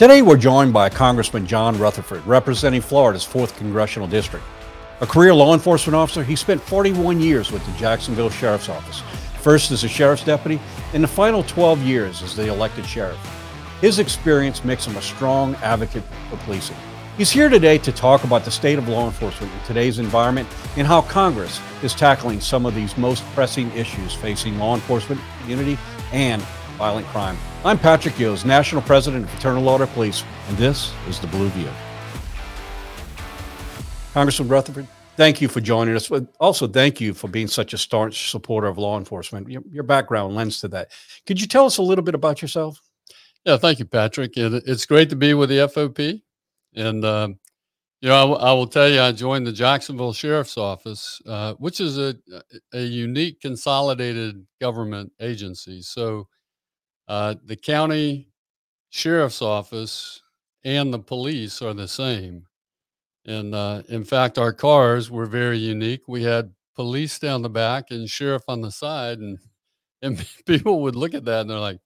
Today 0.00 0.22
we're 0.22 0.38
joined 0.38 0.72
by 0.72 0.88
Congressman 0.88 1.46
John 1.46 1.78
Rutherford, 1.78 2.26
representing 2.26 2.80
Florida's 2.80 3.26
4th 3.26 3.54
Congressional 3.58 4.08
District. 4.08 4.42
A 5.02 5.06
career 5.06 5.34
law 5.34 5.52
enforcement 5.52 5.94
officer, 5.94 6.24
he 6.24 6.36
spent 6.36 6.62
41 6.62 7.20
years 7.20 7.52
with 7.52 7.62
the 7.66 7.72
Jacksonville 7.78 8.30
Sheriff's 8.30 8.70
Office, 8.70 9.00
first 9.42 9.70
as 9.70 9.84
a 9.84 9.88
sheriff's 9.88 10.24
deputy, 10.24 10.58
and 10.94 11.04
the 11.04 11.06
final 11.06 11.42
12 11.42 11.82
years 11.82 12.22
as 12.22 12.34
the 12.34 12.48
elected 12.48 12.86
sheriff. 12.86 13.18
His 13.82 13.98
experience 13.98 14.64
makes 14.64 14.86
him 14.86 14.96
a 14.96 15.02
strong 15.02 15.54
advocate 15.56 16.04
for 16.30 16.38
policing. 16.38 16.78
He's 17.18 17.30
here 17.30 17.50
today 17.50 17.76
to 17.76 17.92
talk 17.92 18.24
about 18.24 18.46
the 18.46 18.50
state 18.50 18.78
of 18.78 18.88
law 18.88 19.04
enforcement 19.04 19.52
in 19.52 19.66
today's 19.66 19.98
environment 19.98 20.48
and 20.78 20.86
how 20.86 21.02
Congress 21.02 21.60
is 21.82 21.92
tackling 21.92 22.40
some 22.40 22.64
of 22.64 22.74
these 22.74 22.96
most 22.96 23.22
pressing 23.34 23.70
issues 23.72 24.14
facing 24.14 24.58
law 24.58 24.74
enforcement 24.74 25.20
community 25.42 25.76
and 26.10 26.42
violent 26.80 27.06
crime. 27.08 27.36
I'm 27.62 27.78
Patrick 27.78 28.14
Yoes, 28.14 28.46
National 28.46 28.80
President 28.80 29.24
of 29.24 29.30
Fraternal 29.32 29.68
Order 29.68 29.86
Police, 29.86 30.24
and 30.48 30.56
this 30.56 30.94
is 31.10 31.20
the 31.20 31.26
Blue 31.26 31.50
View. 31.50 31.68
Congressman 34.14 34.48
Rutherford, 34.48 34.88
thank 35.14 35.42
you 35.42 35.48
for 35.48 35.60
joining 35.60 35.94
us. 35.94 36.08
But 36.08 36.28
also, 36.40 36.66
thank 36.66 36.98
you 36.98 37.12
for 37.12 37.28
being 37.28 37.48
such 37.48 37.74
a 37.74 37.78
staunch 37.78 38.30
supporter 38.30 38.66
of 38.66 38.78
law 38.78 38.96
enforcement. 38.96 39.50
Your, 39.50 39.62
your 39.70 39.82
background 39.82 40.34
lends 40.34 40.58
to 40.62 40.68
that. 40.68 40.90
Could 41.26 41.38
you 41.38 41.46
tell 41.46 41.66
us 41.66 41.76
a 41.76 41.82
little 41.82 42.02
bit 42.02 42.14
about 42.14 42.40
yourself? 42.40 42.80
Yeah, 43.44 43.58
thank 43.58 43.78
you, 43.78 43.84
Patrick. 43.84 44.38
And 44.38 44.54
it's 44.66 44.86
great 44.86 45.10
to 45.10 45.16
be 45.16 45.34
with 45.34 45.50
the 45.50 45.68
FOP. 45.68 46.22
And, 46.74 47.04
um, 47.04 47.38
you 48.00 48.08
know, 48.08 48.16
I, 48.16 48.20
w- 48.20 48.40
I 48.40 48.52
will 48.54 48.66
tell 48.66 48.88
you, 48.88 49.02
I 49.02 49.12
joined 49.12 49.46
the 49.46 49.52
Jacksonville 49.52 50.14
Sheriff's 50.14 50.56
Office, 50.56 51.20
uh, 51.26 51.52
which 51.58 51.78
is 51.78 51.98
a, 51.98 52.16
a 52.72 52.80
unique 52.80 53.42
consolidated 53.42 54.46
government 54.62 55.12
agency. 55.20 55.82
So 55.82 56.26
uh, 57.10 57.34
the 57.44 57.56
county 57.56 58.28
sheriff's 58.90 59.42
office 59.42 60.22
and 60.62 60.94
the 60.94 60.98
police 61.00 61.60
are 61.60 61.74
the 61.74 61.88
same. 61.88 62.46
And 63.26 63.52
uh, 63.52 63.82
in 63.88 64.04
fact, 64.04 64.38
our 64.38 64.52
cars 64.52 65.10
were 65.10 65.26
very 65.26 65.58
unique. 65.58 66.02
We 66.06 66.22
had 66.22 66.52
police 66.76 67.18
down 67.18 67.42
the 67.42 67.50
back 67.50 67.90
and 67.90 68.08
sheriff 68.08 68.44
on 68.46 68.60
the 68.60 68.70
side. 68.70 69.18
And, 69.18 69.38
and 70.02 70.24
people 70.46 70.82
would 70.82 70.94
look 70.94 71.14
at 71.14 71.24
that 71.24 71.40
and 71.40 71.50
they're 71.50 71.58
like, 71.58 71.80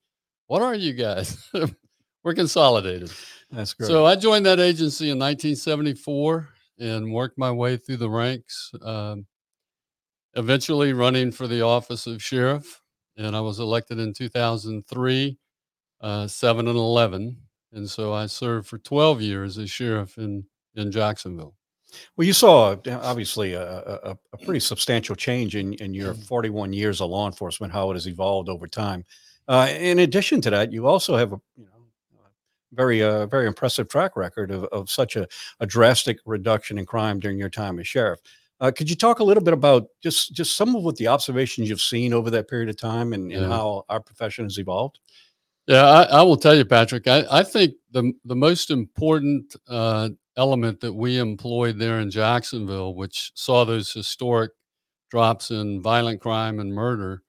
what 0.47 0.61
are 0.61 0.75
you 0.75 0.93
guys? 0.93 1.51
we're 2.23 2.35
consolidated. 2.35 3.11
That's 3.51 3.73
great. 3.73 3.89
So 3.89 4.05
I 4.05 4.17
joined 4.17 4.45
that 4.45 4.61
agency 4.61 5.07
in 5.07 5.19
1974 5.19 6.51
and 6.81 7.11
worked 7.11 7.39
my 7.39 7.51
way 7.51 7.79
through 7.79 7.97
the 7.97 8.11
ranks, 8.11 8.73
um, 8.83 9.25
eventually 10.35 10.93
running 10.93 11.33
for 11.33 11.47
the 11.47 11.63
office 11.63 12.07
of 12.07 12.23
sheriff. 12.23 12.83
And 13.17 13.37
I 13.37 13.41
was 13.41 13.61
elected 13.61 13.99
in 13.99 14.13
2003, 14.13 15.39
uh, 16.01 16.27
7 16.27 16.69
and 16.69 16.77
11. 16.77 17.37
And 17.73 17.89
so 17.91 18.13
I 18.13 18.27
served 18.27 18.69
for 18.69 18.79
12 18.79 19.21
years 19.21 19.59
as 19.59 19.71
sheriff 19.71 20.19
in, 20.19 20.45
in 20.77 20.91
Jacksonville. 20.91 21.55
Well, 22.17 22.27
you 22.27 22.33
saw 22.33 22.77
obviously 22.87 23.55
a, 23.55 23.63
a, 23.63 24.19
a 24.33 24.37
pretty 24.39 24.61
substantial 24.61 25.15
change 25.15 25.55
in, 25.57 25.75
in 25.75 25.95
your 25.95 26.15
41 26.15 26.73
years 26.73 27.01
of 27.01 27.11
law 27.11 27.27
enforcement, 27.27 27.73
how 27.73 27.91
it 27.91 27.95
has 27.95 28.09
evolved 28.09 28.49
over 28.49 28.67
time. 28.67 29.05
Uh, 29.47 29.69
in 29.79 30.01
addition 30.01 30.41
to 30.41 30.51
that, 30.51 30.73
you 30.73 30.87
also 30.87 31.17
have 31.17 31.33
a 31.33 31.41
you 31.57 31.65
know 31.65 31.71
very 32.73 33.03
uh, 33.03 33.27
very 33.27 33.47
impressive 33.47 33.89
track 33.89 34.17
record 34.17 34.51
of, 34.51 34.65
of 34.65 34.91
such 34.91 35.17
a, 35.17 35.27
a 35.61 35.67
drastic 35.67 36.19
reduction 36.27 36.79
in 36.79 36.87
crime 36.87 37.21
during 37.21 37.39
your 37.39 37.51
time 37.51 37.79
as 37.79 37.87
sheriff. 37.87 38.21
Uh, 38.61 38.71
could 38.71 38.89
you 38.89 38.97
talk 38.97 39.19
a 39.19 39.25
little 39.25 39.43
bit 39.43 39.53
about 39.55 39.89
just 40.03 40.33
just 40.33 40.57
some 40.57 40.75
of 40.77 40.83
what 40.85 40.97
the 40.97 41.09
observations 41.09 41.69
you've 41.69 41.81
seen 41.81 42.13
over 42.13 42.31
that 42.31 42.49
period 42.49 42.69
of 42.69 42.77
time 42.77 43.13
and, 43.13 43.33
and 43.33 43.43
Yeah. 43.43 43.49
how 43.49 43.85
our 43.89 44.01
profession 44.01 44.45
has 44.45 44.59
evolved? 44.59 45.01
Yeah, 45.67 45.85
I, 45.85 46.03
I 46.05 46.23
will 46.23 46.37
tell 46.37 46.55
you, 46.55 46.65
Patrick. 46.65 47.07
I, 47.09 47.25
I 47.31 47.43
think 47.43 47.75
the 47.91 48.13
the 48.25 48.37
most 48.37 48.71
important 48.71 49.57
uh, 49.69 50.11
element 50.37 50.81
that 50.81 50.93
we 50.93 51.19
employed 51.19 51.79
there 51.79 52.01
in 52.01 52.11
Jacksonville, 52.11 52.95
which 52.95 53.33
saw 53.35 53.65
those 53.65 53.91
historic 53.93 54.53
drops 55.11 55.51
in 55.51 55.81
violent 55.83 56.21
crime 56.21 56.59
and 56.61 56.73
murder, 56.73 57.23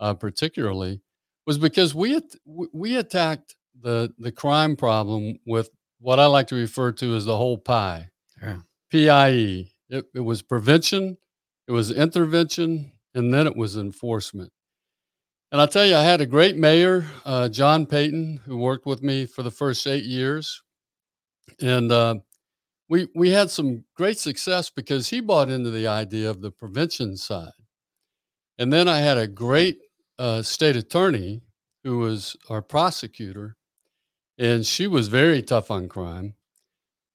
uh, 0.00 0.14
particularly, 0.14 1.00
was 1.46 1.58
because 1.58 1.94
we 1.94 2.16
at, 2.16 2.24
we- 2.44 2.96
attacked 2.96 3.54
the 3.80 4.12
the 4.18 4.32
crime 4.32 4.76
problem 4.76 5.38
with 5.46 5.70
what 6.00 6.18
I 6.20 6.26
like 6.26 6.48
to 6.48 6.54
refer 6.56 6.92
to 6.92 7.14
as 7.16 7.24
the 7.24 7.36
whole 7.36 7.56
pie. 7.58 8.10
Yeah. 8.42 8.58
PIE. 8.90 9.68
It, 9.88 10.06
it 10.14 10.20
was 10.20 10.42
prevention, 10.42 11.16
it 11.68 11.72
was 11.72 11.90
intervention, 11.90 12.92
and 13.14 13.32
then 13.32 13.46
it 13.46 13.56
was 13.56 13.76
enforcement. 13.76 14.52
And 15.52 15.60
I 15.60 15.66
tell 15.66 15.86
you, 15.86 15.96
I 15.96 16.02
had 16.02 16.20
a 16.20 16.26
great 16.26 16.56
mayor, 16.56 17.06
uh, 17.24 17.48
John 17.48 17.86
Peyton, 17.86 18.40
who 18.44 18.56
worked 18.56 18.84
with 18.84 19.02
me 19.02 19.26
for 19.26 19.42
the 19.42 19.50
first 19.50 19.86
eight 19.86 20.04
years, 20.04 20.62
and 21.60 21.92
uh, 21.92 22.16
we 22.88 23.08
we 23.14 23.30
had 23.30 23.50
some 23.50 23.84
great 23.94 24.18
success 24.18 24.70
because 24.70 25.08
he 25.08 25.20
bought 25.20 25.48
into 25.48 25.70
the 25.70 25.86
idea 25.86 26.28
of 26.28 26.40
the 26.40 26.50
prevention 26.50 27.16
side. 27.16 27.52
And 28.58 28.72
then 28.72 28.88
I 28.88 28.98
had 28.98 29.18
a 29.18 29.26
great 29.26 29.78
uh, 30.18 30.42
state 30.42 30.76
attorney 30.76 31.42
who 31.84 31.98
was 31.98 32.36
our 32.50 32.62
prosecutor, 32.62 33.56
and 34.38 34.66
she 34.66 34.86
was 34.86 35.08
very 35.08 35.42
tough 35.42 35.70
on 35.70 35.88
crime. 35.88 36.34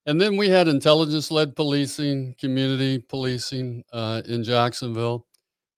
And 0.06 0.20
then 0.20 0.36
we 0.36 0.48
had 0.48 0.66
intelligence-led 0.66 1.54
policing, 1.54 2.34
community 2.38 2.98
policing 2.98 3.84
uh, 3.92 4.22
in 4.26 4.42
Jacksonville 4.42 5.26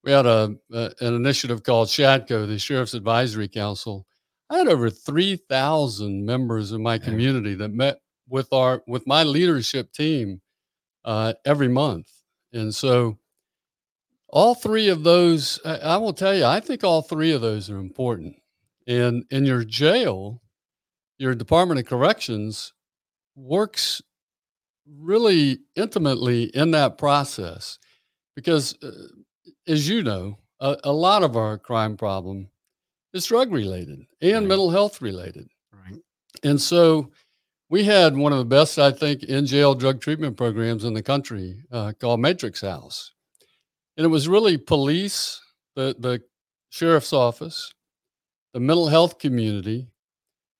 we 0.04 0.12
had 0.12 0.26
a, 0.26 0.54
a 0.72 0.92
an 1.00 1.14
initiative 1.14 1.62
called 1.62 1.88
SHADCO, 1.88 2.46
the 2.46 2.58
Sheriff's 2.58 2.94
Advisory 2.94 3.48
Council. 3.48 4.06
I 4.50 4.58
had 4.58 4.68
over 4.68 4.90
three 4.90 5.36
thousand 5.36 6.24
members 6.24 6.72
of 6.72 6.80
my 6.80 6.98
community 6.98 7.54
that 7.54 7.70
met 7.70 8.00
with 8.28 8.52
our 8.52 8.82
with 8.86 9.06
my 9.06 9.22
leadership 9.22 9.92
team 9.92 10.40
uh, 11.04 11.32
every 11.44 11.68
month, 11.68 12.08
and 12.52 12.74
so 12.74 13.18
all 14.28 14.54
three 14.54 14.88
of 14.88 15.04
those, 15.04 15.60
I, 15.64 15.76
I 15.76 15.96
will 15.96 16.12
tell 16.12 16.34
you, 16.34 16.44
I 16.44 16.60
think 16.60 16.82
all 16.82 17.02
three 17.02 17.32
of 17.32 17.40
those 17.40 17.70
are 17.70 17.78
important. 17.78 18.34
And 18.86 19.24
in 19.30 19.44
your 19.44 19.62
jail, 19.64 20.42
your 21.18 21.36
Department 21.36 21.78
of 21.78 21.86
Corrections 21.86 22.72
works 23.36 24.02
really 24.86 25.58
intimately 25.76 26.44
in 26.56 26.70
that 26.72 26.98
process 26.98 27.78
because 28.36 28.76
uh, 28.82 28.90
as 29.66 29.88
you 29.88 30.02
know, 30.02 30.38
a, 30.60 30.76
a 30.84 30.92
lot 30.92 31.22
of 31.22 31.36
our 31.36 31.58
crime 31.58 31.96
problem 31.96 32.48
is 33.12 33.26
drug 33.26 33.52
related 33.52 34.00
and 34.20 34.32
Right. 34.34 34.48
mental 34.48 34.70
health 34.70 35.00
related. 35.00 35.48
Right. 35.72 35.98
And 36.42 36.60
so 36.60 37.10
we 37.70 37.84
had 37.84 38.16
one 38.16 38.32
of 38.32 38.38
the 38.38 38.44
best, 38.44 38.78
I 38.78 38.90
think, 38.90 39.22
in 39.24 39.46
jail 39.46 39.74
drug 39.74 40.00
treatment 40.00 40.36
programs 40.36 40.84
in 40.84 40.94
the 40.94 41.02
country 41.02 41.56
uh, 41.72 41.92
called 41.98 42.20
Matrix 42.20 42.60
House. 42.60 43.12
And 43.96 44.04
it 44.04 44.08
was 44.10 44.28
really 44.28 44.58
police, 44.58 45.40
the, 45.76 45.94
the 45.98 46.20
sheriff's 46.70 47.12
office, 47.12 47.72
the 48.52 48.60
mental 48.60 48.88
health 48.88 49.18
community, 49.18 49.88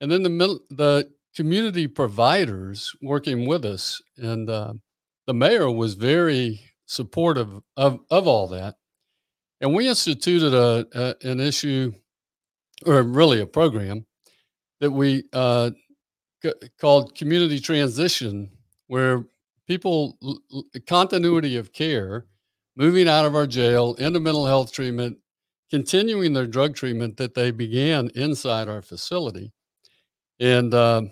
and 0.00 0.10
then 0.10 0.22
the, 0.22 0.60
the 0.70 1.10
community 1.34 1.86
providers 1.86 2.92
working 3.02 3.46
with 3.46 3.64
us. 3.64 4.00
And 4.16 4.48
uh, 4.48 4.74
the 5.26 5.34
mayor 5.34 5.70
was 5.70 5.94
very 5.94 6.60
supportive 6.86 7.48
of, 7.76 8.00
of 8.10 8.26
all 8.26 8.48
that. 8.48 8.76
And 9.60 9.74
we 9.74 9.88
instituted 9.88 10.52
a, 10.52 10.86
a 10.94 11.30
an 11.30 11.40
issue, 11.40 11.92
or 12.84 13.02
really 13.02 13.40
a 13.40 13.46
program, 13.46 14.04
that 14.80 14.90
we 14.90 15.24
uh, 15.32 15.70
c- 16.42 16.52
called 16.78 17.14
community 17.14 17.58
transition, 17.58 18.50
where 18.88 19.24
people 19.66 20.18
l- 20.22 20.64
continuity 20.86 21.56
of 21.56 21.72
care, 21.72 22.26
moving 22.76 23.08
out 23.08 23.24
of 23.24 23.34
our 23.34 23.46
jail 23.46 23.94
into 23.94 24.20
mental 24.20 24.44
health 24.44 24.72
treatment, 24.72 25.16
continuing 25.70 26.34
their 26.34 26.46
drug 26.46 26.74
treatment 26.74 27.16
that 27.16 27.34
they 27.34 27.50
began 27.50 28.10
inside 28.14 28.68
our 28.68 28.82
facility, 28.82 29.52
and 30.40 30.74
uh, 30.74 31.02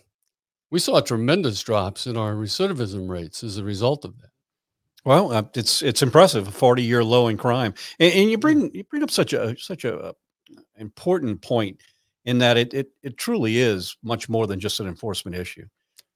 we 0.72 0.78
saw 0.78 1.00
tremendous 1.00 1.62
drops 1.62 2.06
in 2.06 2.16
our 2.16 2.32
recidivism 2.32 3.08
rates 3.08 3.44
as 3.44 3.58
a 3.58 3.64
result 3.64 4.06
of 4.06 4.18
that. 4.20 4.30
Well, 5.04 5.30
uh, 5.30 5.42
it's 5.54 5.82
it's 5.82 6.02
impressive, 6.02 6.48
a 6.48 6.50
40 6.50 6.82
year 6.82 7.04
low 7.04 7.28
in 7.28 7.36
crime, 7.36 7.74
and, 8.00 8.12
and 8.12 8.30
you 8.30 8.38
bring 8.38 8.74
you 8.74 8.82
bring 8.84 9.02
up 9.02 9.10
such 9.10 9.32
a 9.34 9.54
such 9.58 9.84
a 9.84 9.96
uh, 9.98 10.12
important 10.76 11.42
point 11.42 11.80
in 12.24 12.38
that 12.38 12.56
it, 12.56 12.72
it 12.72 12.88
it 13.02 13.18
truly 13.18 13.58
is 13.58 13.96
much 14.02 14.28
more 14.28 14.46
than 14.46 14.60
just 14.60 14.80
an 14.80 14.86
enforcement 14.86 15.36
issue. 15.36 15.66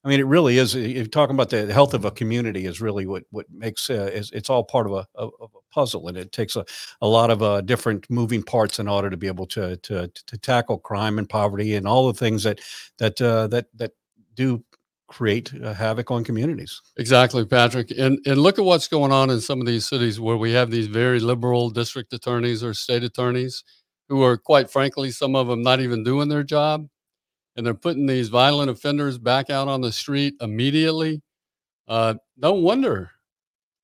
I 0.03 0.09
mean, 0.09 0.21
it 0.21 0.25
really 0.25 0.57
is. 0.57 0.73
If 0.73 0.95
you're 0.95 1.05
talking 1.05 1.35
about 1.35 1.49
the 1.49 1.71
health 1.71 1.93
of 1.93 2.05
a 2.05 2.11
community, 2.11 2.65
is 2.65 2.81
really 2.81 3.05
what 3.05 3.23
what 3.29 3.45
makes 3.51 3.89
uh, 3.89 4.09
is 4.13 4.31
it's 4.31 4.49
all 4.49 4.63
part 4.63 4.87
of 4.87 4.93
a 4.93 5.05
of, 5.15 5.33
of 5.39 5.51
a 5.53 5.73
puzzle, 5.73 6.07
and 6.07 6.17
it 6.17 6.31
takes 6.31 6.55
a, 6.55 6.65
a 7.01 7.07
lot 7.07 7.29
of 7.29 7.43
uh, 7.43 7.61
different 7.61 8.09
moving 8.09 8.41
parts 8.41 8.79
in 8.79 8.87
order 8.87 9.09
to 9.09 9.17
be 9.17 9.27
able 9.27 9.47
to 9.47 9.75
to 9.77 10.07
to 10.07 10.37
tackle 10.37 10.79
crime 10.79 11.19
and 11.19 11.29
poverty 11.29 11.75
and 11.75 11.85
all 11.85 12.07
the 12.07 12.17
things 12.17 12.43
that 12.43 12.61
that 12.99 13.21
uh, 13.21 13.47
that 13.47 13.67
that 13.75 13.91
do 14.37 14.63
create 15.09 15.51
uh, 15.63 15.73
havoc 15.73 16.11
on 16.11 16.23
communities. 16.23 16.81
Exactly, 16.97 17.45
Patrick. 17.45 17.91
And 17.97 18.19
and 18.25 18.37
look 18.37 18.59
at 18.59 18.65
what's 18.65 18.87
going 18.87 19.11
on 19.11 19.29
in 19.29 19.41
some 19.41 19.59
of 19.61 19.67
these 19.67 19.87
cities 19.87 20.19
where 20.19 20.37
we 20.37 20.53
have 20.53 20.71
these 20.71 20.87
very 20.87 21.19
liberal 21.19 21.69
district 21.69 22.13
attorneys 22.13 22.63
or 22.63 22.73
state 22.73 23.03
attorneys 23.03 23.63
who 24.09 24.23
are 24.23 24.37
quite 24.37 24.69
frankly 24.69 25.11
some 25.11 25.35
of 25.35 25.47
them 25.47 25.61
not 25.63 25.81
even 25.81 26.03
doing 26.03 26.29
their 26.29 26.43
job 26.43 26.87
and 27.57 27.65
they're 27.65 27.73
putting 27.73 28.05
these 28.05 28.29
violent 28.29 28.69
offenders 28.71 29.17
back 29.17 29.49
out 29.49 29.67
on 29.67 29.81
the 29.81 29.91
street 29.91 30.35
immediately. 30.41 31.21
Uh, 31.87 32.15
no 32.37 32.53
wonder 32.53 33.11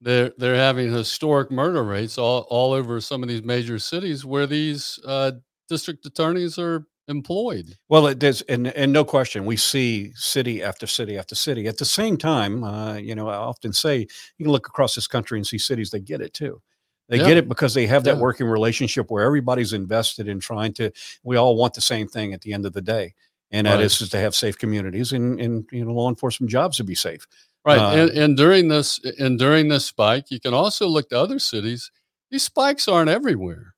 they're 0.02 0.32
they're 0.38 0.56
having 0.56 0.92
historic 0.92 1.52
murder 1.52 1.84
rates 1.84 2.18
all, 2.18 2.42
all 2.50 2.74
over 2.74 3.02
some 3.02 3.24
of 3.24 3.30
these 3.30 3.44
major 3.44 3.80
cities 3.80 4.26
where 4.26 4.48
these 4.48 5.00
uh, 5.06 5.32
district 5.70 6.06
attorneys 6.06 6.60
are 6.60 6.86
employed. 7.08 7.76
Well, 7.90 8.08
it 8.08 8.20
does, 8.20 8.42
and 8.44 8.68
and 8.68 8.92
no 8.94 9.04
question, 9.06 9.46
we 9.46 9.58
see 9.58 10.12
city 10.16 10.64
after 10.64 10.88
city 10.88 11.18
after 11.18 11.36
city. 11.36 11.68
At 11.68 11.78
the 11.78 11.86
same 11.86 12.18
time, 12.18 12.64
uh, 12.64 12.96
you 12.96 13.16
know, 13.16 13.28
I 13.30 13.36
often 13.36 13.74
say 13.74 14.00
you 14.38 14.46
can 14.46 14.52
look 14.52 14.68
across 14.68 14.96
this 14.96 15.08
country 15.08 15.38
and 15.40 15.46
see 15.46 15.58
cities 15.58 15.90
that 15.92 16.06
get 16.06 16.22
it 16.22 16.34
too. 16.34 16.62
They 17.10 17.18
Yeah. 17.18 17.26
get 17.28 17.38
it 17.38 17.50
because 17.50 17.74
they 17.74 17.86
have 17.88 18.04
that 18.06 18.16
Yeah. 18.16 18.22
working 18.22 18.48
relationship 18.48 19.12
where 19.12 19.24
everybody's 19.26 19.74
invested 19.74 20.28
in 20.28 20.40
trying 20.40 20.74
to. 20.76 20.92
We 21.24 21.36
all 21.36 21.56
want 21.56 21.74
the 21.74 21.82
same 21.82 22.08
thing 22.08 22.34
at 22.34 22.42
the 22.42 22.54
end 22.54 22.66
of 22.66 22.74
the 22.74 22.82
day, 22.82 23.14
and 23.52 23.68
that 23.68 23.76
Right. 23.76 23.84
is, 23.84 24.02
is 24.02 24.10
to 24.12 24.20
have 24.20 24.34
safe 24.36 24.58
communities 24.58 25.12
and 25.14 25.40
and 25.42 25.66
you 25.72 25.84
know 25.86 25.92
law 25.94 26.10
enforcement 26.10 26.50
jobs 26.52 26.78
to 26.78 26.84
be 26.84 26.96
safe. 26.96 27.28
Right. 27.66 27.80
Uh, 27.80 27.92
and, 27.96 28.10
and 28.12 28.38
during 28.38 28.68
this 28.70 29.00
and 29.20 29.38
during 29.40 29.68
this 29.70 29.86
spike, 29.86 30.32
you 30.32 30.40
can 30.40 30.54
also 30.54 30.88
look 30.88 31.10
to 31.10 31.20
other 31.20 31.40
cities. 31.40 31.92
These 32.32 32.44
spikes 32.44 32.88
aren't 32.88 33.10
everywhere. 33.10 33.73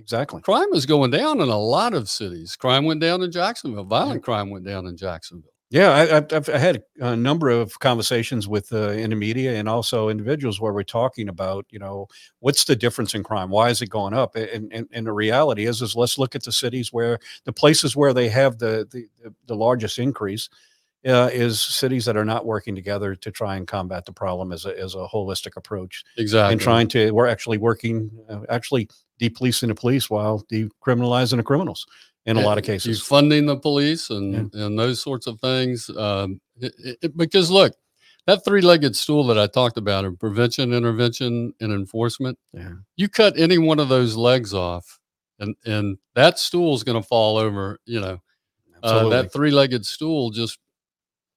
Exactly. 0.00 0.40
Crime 0.40 0.72
is 0.72 0.86
going 0.86 1.10
down 1.10 1.40
in 1.40 1.48
a 1.48 1.58
lot 1.58 1.94
of 1.94 2.08
cities. 2.08 2.56
Crime 2.56 2.84
went 2.84 3.00
down 3.00 3.22
in 3.22 3.30
Jacksonville. 3.30 3.84
Violent 3.84 4.22
crime 4.22 4.50
went 4.50 4.64
down 4.64 4.86
in 4.86 4.96
Jacksonville. 4.96 5.50
Yeah, 5.72 5.90
I, 5.90 6.16
I've, 6.16 6.32
I've 6.32 6.46
had 6.46 6.82
a 6.98 7.14
number 7.14 7.48
of 7.48 7.78
conversations 7.78 8.48
with 8.48 8.72
uh, 8.72 8.88
in 8.88 9.10
the 9.10 9.16
media 9.16 9.54
and 9.54 9.68
also 9.68 10.08
individuals 10.08 10.60
where 10.60 10.72
we're 10.72 10.82
talking 10.82 11.28
about, 11.28 11.64
you 11.70 11.78
know, 11.78 12.08
what's 12.40 12.64
the 12.64 12.74
difference 12.74 13.14
in 13.14 13.22
crime? 13.22 13.50
Why 13.50 13.70
is 13.70 13.80
it 13.80 13.88
going 13.88 14.12
up? 14.12 14.34
And, 14.34 14.72
and, 14.72 14.88
and 14.90 15.06
the 15.06 15.12
reality 15.12 15.66
is, 15.66 15.80
is 15.80 15.94
let's 15.94 16.18
look 16.18 16.34
at 16.34 16.42
the 16.42 16.50
cities 16.50 16.92
where 16.92 17.20
the 17.44 17.52
places 17.52 17.94
where 17.94 18.12
they 18.12 18.28
have 18.30 18.58
the 18.58 18.88
the, 18.90 19.06
the, 19.22 19.32
the 19.46 19.54
largest 19.54 20.00
increase 20.00 20.48
uh, 21.06 21.30
is 21.32 21.60
cities 21.60 22.04
that 22.04 22.16
are 22.16 22.24
not 22.24 22.44
working 22.44 22.74
together 22.74 23.14
to 23.14 23.30
try 23.30 23.56
and 23.56 23.68
combat 23.68 24.04
the 24.04 24.12
problem 24.12 24.50
as 24.52 24.66
a 24.66 24.76
as 24.78 24.94
a 24.96 25.06
holistic 25.06 25.56
approach 25.56 26.04
Exactly. 26.18 26.52
and 26.52 26.60
trying 26.60 26.88
to 26.88 27.12
we're 27.12 27.28
actually 27.28 27.58
working 27.58 28.10
uh, 28.28 28.40
actually 28.48 28.88
depolicing 29.20 29.68
the 29.68 29.74
police 29.74 30.08
while 30.08 30.44
decriminalizing 30.52 31.36
the 31.36 31.42
criminals 31.42 31.86
in 32.26 32.36
a 32.36 32.40
lot 32.40 32.58
of 32.58 32.64
cases. 32.64 33.00
funding 33.02 33.46
the 33.46 33.56
police 33.56 34.10
and 34.10 34.34
and 34.54 34.78
those 34.78 35.00
sorts 35.02 35.26
of 35.26 35.40
things. 35.40 35.90
Um, 35.96 36.40
it- 36.60 36.96
it- 37.02 37.16
because 37.16 37.50
look, 37.50 37.74
that 38.26 38.44
three-legged 38.44 38.94
stool 38.96 39.26
that 39.28 39.38
I 39.38 39.46
talked 39.46 39.78
about 39.78 40.04
of 40.04 40.18
prevention, 40.18 40.72
intervention, 40.72 41.54
and 41.60 41.72
enforcement. 41.72 42.38
Yeah. 42.52 42.72
You 42.96 43.08
cut 43.08 43.38
any 43.38 43.58
one 43.58 43.78
of 43.80 43.88
those 43.88 44.14
legs 44.16 44.52
off, 44.54 44.98
and 45.38 45.54
and 45.64 45.98
that 46.14 46.38
stool 46.38 46.74
is 46.74 46.84
going 46.84 47.00
to 47.00 47.06
fall 47.06 47.36
over. 47.38 47.78
You 47.86 48.00
know, 48.00 48.22
uh, 48.82 49.08
that 49.10 49.32
three-legged 49.32 49.84
stool 49.86 50.30
just 50.30 50.58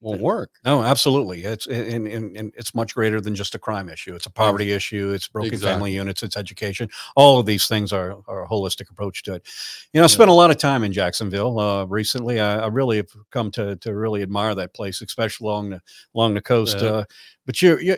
won't 0.04 0.20
work. 0.20 0.50
No, 0.64 0.82
absolutely. 0.82 1.44
It's 1.44 1.66
and, 1.66 2.06
and, 2.06 2.36
and 2.36 2.52
it's 2.56 2.74
much 2.74 2.94
greater 2.94 3.20
than 3.20 3.34
just 3.34 3.54
a 3.54 3.58
crime 3.58 3.88
issue. 3.88 4.14
It's 4.14 4.26
a 4.26 4.30
poverty 4.30 4.72
issue. 4.72 5.12
It's 5.12 5.26
broken 5.26 5.58
family 5.58 5.92
units. 5.92 6.22
It's 6.22 6.36
education. 6.36 6.90
All 7.16 7.38
of 7.38 7.46
these 7.46 7.66
things 7.66 7.92
are, 7.92 8.18
are 8.28 8.44
a 8.44 8.48
holistic 8.48 8.90
approach 8.90 9.22
to 9.24 9.34
it. 9.34 9.48
You 9.92 10.00
know, 10.00 10.04
I 10.04 10.08
spent 10.08 10.28
a 10.28 10.34
lot 10.34 10.50
of 10.50 10.58
time 10.58 10.84
in 10.84 10.92
Jacksonville 10.92 11.58
uh, 11.58 11.86
recently. 11.86 12.38
I, 12.38 12.60
I 12.60 12.66
really 12.66 12.98
have 12.98 13.08
come 13.30 13.50
to 13.52 13.76
to 13.76 13.94
really 13.94 14.22
admire 14.22 14.54
that 14.54 14.74
place, 14.74 15.00
especially 15.00 15.46
along 15.48 15.70
the 15.70 15.80
along 16.14 16.34
the 16.34 16.42
coast. 16.42 16.78
Yeah. 16.80 16.88
Uh, 16.88 17.04
but 17.46 17.62
you, 17.62 17.78
you, 17.78 17.96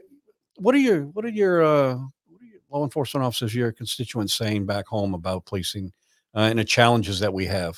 what 0.58 0.75
are 0.75 0.79
your 0.79 1.03
what 1.06 1.25
are 1.25 1.29
your 1.29 1.64
uh, 1.64 1.94
what 2.29 2.41
are 2.41 2.47
your 2.47 2.61
law 2.70 2.85
enforcement 2.85 3.26
officers, 3.26 3.55
your 3.55 3.73
constituents 3.73 4.35
saying 4.35 4.64
back 4.64 4.87
home 4.87 5.12
about 5.12 5.44
policing 5.44 5.93
uh, 6.37 6.41
and 6.41 6.61
the 6.61 6.64
challenges 6.64 7.19
that 7.19 7.35
we 7.35 7.47
have? 7.47 7.76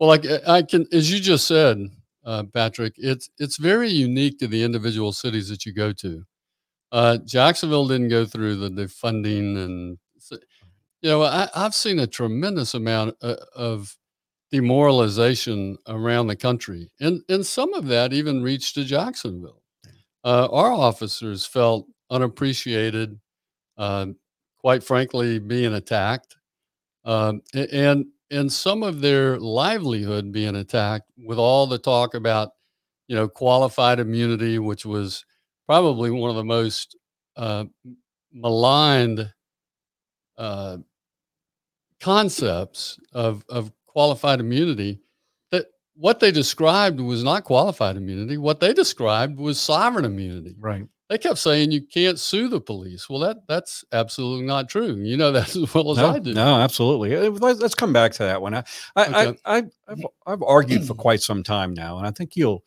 Well, 0.00 0.08
like 0.08 0.26
I 0.48 0.62
can, 0.62 0.88
as 0.92 1.12
you 1.12 1.20
just 1.20 1.46
said, 1.46 1.88
uh, 2.24 2.44
Patrick, 2.52 2.94
it's 2.96 3.30
it's 3.38 3.56
very 3.56 3.88
unique 3.88 4.38
to 4.38 4.46
the 4.46 4.62
individual 4.62 5.12
cities 5.12 5.48
that 5.48 5.66
you 5.66 5.72
go 5.72 5.92
to. 5.92 6.24
Uh, 6.92 7.18
Jacksonville 7.24 7.88
didn't 7.88 8.08
go 8.08 8.24
through 8.24 8.56
the 8.56 8.70
defunding, 8.70 9.56
and 9.62 9.98
you 11.02 11.10
know 11.10 11.22
I, 11.22 11.48
I've 11.54 11.74
seen 11.74 11.98
a 11.98 12.06
tremendous 12.06 12.74
amount 12.74 13.16
uh, 13.22 13.36
of 13.54 13.96
demoralization 14.52 15.76
around 15.88 16.28
the 16.28 16.36
country, 16.36 16.90
and 17.00 17.22
and 17.28 17.44
some 17.44 17.74
of 17.74 17.86
that 17.88 18.12
even 18.12 18.42
reached 18.42 18.74
to 18.76 18.84
Jacksonville. 18.84 19.62
Uh, 20.24 20.48
our 20.50 20.72
officers 20.72 21.44
felt 21.44 21.86
unappreciated, 22.10 23.18
uh, 23.76 24.06
quite 24.58 24.82
frankly, 24.82 25.38
being 25.38 25.74
attacked 25.74 26.36
um, 27.04 27.42
and 27.54 28.06
and 28.30 28.52
some 28.52 28.82
of 28.82 29.00
their 29.00 29.38
livelihood 29.38 30.32
being 30.32 30.56
attacked 30.56 31.10
with 31.26 31.38
all 31.38 31.66
the 31.66 31.78
talk 31.78 32.14
about 32.14 32.50
you 33.08 33.16
know 33.16 33.28
qualified 33.28 34.00
immunity 34.00 34.58
which 34.58 34.86
was 34.86 35.24
probably 35.66 36.10
one 36.10 36.30
of 36.30 36.36
the 36.36 36.44
most 36.44 36.96
uh, 37.36 37.64
maligned 38.32 39.32
uh, 40.38 40.78
concepts 42.00 42.98
of 43.12 43.44
of 43.48 43.72
qualified 43.86 44.40
immunity 44.40 45.00
that 45.50 45.66
what 45.94 46.20
they 46.20 46.30
described 46.30 47.00
was 47.00 47.22
not 47.22 47.44
qualified 47.44 47.96
immunity 47.96 48.36
what 48.36 48.60
they 48.60 48.72
described 48.72 49.38
was 49.38 49.60
sovereign 49.60 50.04
immunity 50.04 50.54
Right. 50.58 50.86
They 51.08 51.18
kept 51.18 51.38
saying 51.38 51.70
you 51.70 51.82
can't 51.82 52.18
sue 52.18 52.48
the 52.48 52.60
police 52.60 53.08
well 53.08 53.20
that 53.20 53.46
that's 53.46 53.84
absolutely 53.92 54.46
not 54.46 54.68
true 54.68 54.96
you 54.96 55.16
know 55.16 55.32
that 55.32 55.54
as 55.54 55.74
well 55.74 55.90
as 55.90 55.98
no, 55.98 56.10
i 56.10 56.18
do 56.18 56.32
No, 56.32 56.56
absolutely. 56.56 57.16
Let's, 57.28 57.60
let's 57.60 57.74
come 57.74 57.92
back 57.92 58.12
to 58.12 58.24
that 58.24 58.40
one. 58.40 58.54
I, 58.54 58.64
I, 58.96 59.04
Okay. 59.06 59.38
I, 59.44 59.56
I, 59.58 59.62
I've, 59.88 60.06
I've 60.26 60.42
argued 60.42 60.84
for 60.84 60.94
quite 61.06 61.22
some 61.22 61.42
time 61.42 61.74
now, 61.74 61.98
and 61.98 62.06
I 62.06 62.10
think 62.10 62.36
you'll 62.36 62.64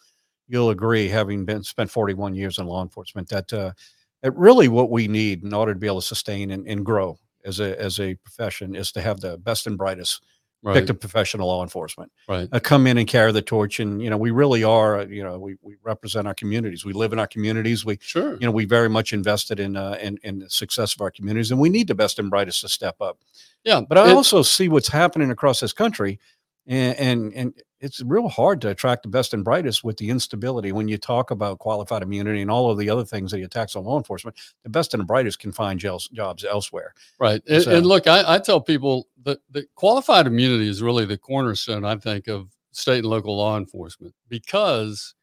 you'll 0.47 0.69
agree, 0.69 1.09
having 1.09 1.45
been 1.45 1.63
spent 1.63 1.91
41 1.91 2.35
years 2.35 2.57
in 2.57 2.67
law 2.67 2.81
enforcement, 2.81 3.27
that 3.29 3.51
uh, 3.51 3.73
that 4.21 4.35
really 4.35 4.67
what 4.67 4.89
we 4.89 5.07
need 5.07 5.43
in 5.43 5.53
order 5.53 5.73
to 5.73 5.79
be 5.79 5.87
able 5.87 6.01
to 6.01 6.07
sustain 6.07 6.51
and, 6.51 6.67
and 6.67 6.85
grow 6.85 7.17
as 7.45 7.59
a 7.59 7.79
as 7.81 7.99
a 7.99 8.15
profession 8.15 8.75
is 8.75 8.91
to 8.91 9.01
have 9.01 9.19
the 9.19 9.37
best 9.37 9.67
and 9.67 9.77
brightest 9.77 10.23
right 10.63 10.73
picked 10.73 10.89
up 10.89 10.99
professional 10.99 11.47
law 11.47 11.61
enforcement 11.63 12.11
right 12.27 12.49
uh, 12.51 12.59
come 12.59 12.87
in 12.87 12.97
and 12.97 13.07
carry 13.07 13.31
the 13.31 13.41
torch. 13.41 13.79
And 13.79 14.01
you 14.01 14.09
know, 14.09 14.17
we 14.17 14.31
really 14.31 14.63
are. 14.63 14.99
uh, 15.01 15.05
You 15.05 15.23
know, 15.23 15.37
we 15.39 15.55
we 15.61 15.75
represent 15.83 16.27
our 16.27 16.33
communities. 16.33 16.83
We 16.83 16.93
live 16.93 17.13
in 17.13 17.19
our 17.19 17.27
communities. 17.27 17.85
We 17.85 17.97
sure 18.01 18.33
you 18.39 18.45
know 18.47 18.51
we 18.51 18.65
very 18.65 18.89
much 18.89 19.13
invested 19.13 19.59
in 19.59 19.75
uh, 19.75 19.97
in 20.01 20.17
in 20.23 20.39
the 20.39 20.49
success 20.49 20.95
of 20.95 21.01
our 21.01 21.11
communities, 21.11 21.51
and 21.51 21.59
we 21.59 21.69
need 21.69 21.87
the 21.87 21.95
best 21.95 22.19
and 22.19 22.29
brightest 22.29 22.61
to 22.61 22.69
step 22.69 22.95
up. 23.01 23.19
yeah 23.63 23.81
But 23.87 23.97
I 23.99 24.09
it- 24.09 24.15
also 24.15 24.41
see 24.43 24.67
what's 24.69 24.87
happening 24.89 25.29
across 25.31 25.59
this 25.59 25.73
country, 25.73 26.19
and, 26.65 26.95
and 26.97 27.33
and 27.33 27.53
it's 27.79 28.01
real 28.01 28.27
hard 28.27 28.59
to 28.61 28.69
attract 28.69 29.03
the 29.03 29.09
best 29.09 29.33
and 29.33 29.43
brightest 29.43 29.83
with 29.83 29.97
the 29.97 30.09
instability. 30.09 30.71
When 30.71 30.87
you 30.87 30.97
talk 30.97 31.31
about 31.31 31.59
qualified 31.59 32.01
immunity 32.01 32.41
and 32.41 32.49
all 32.49 32.71
of 32.71 32.77
the 32.77 32.89
other 32.89 33.05
things 33.05 33.31
that 33.31 33.37
he 33.37 33.43
attacks 33.43 33.75
on 33.75 33.83
law 33.85 33.97
enforcement, 33.97 34.37
the 34.63 34.69
best 34.69 34.93
and 34.93 35.01
the 35.01 35.05
brightest 35.05 35.39
can 35.39 35.51
find 35.51 35.79
jails, 35.79 36.07
jobs 36.09 36.43
elsewhere. 36.43 36.93
Right. 37.19 37.41
And, 37.47 37.63
So- 37.63 37.75
and 37.75 37.85
look, 37.85 38.07
I, 38.07 38.35
I 38.35 38.39
tell 38.39 38.59
people 38.61 39.07
that, 39.23 39.39
that 39.51 39.73
qualified 39.75 40.25
immunity 40.27 40.67
is 40.67 40.81
really 40.81 41.05
the 41.05 41.17
cornerstone, 41.17 41.85
I 41.85 41.95
think, 41.97 42.27
of 42.27 42.49
state 42.71 42.99
and 42.99 43.05
local 43.07 43.37
law 43.37 43.57
enforcement 43.57 44.13
because 44.29 45.13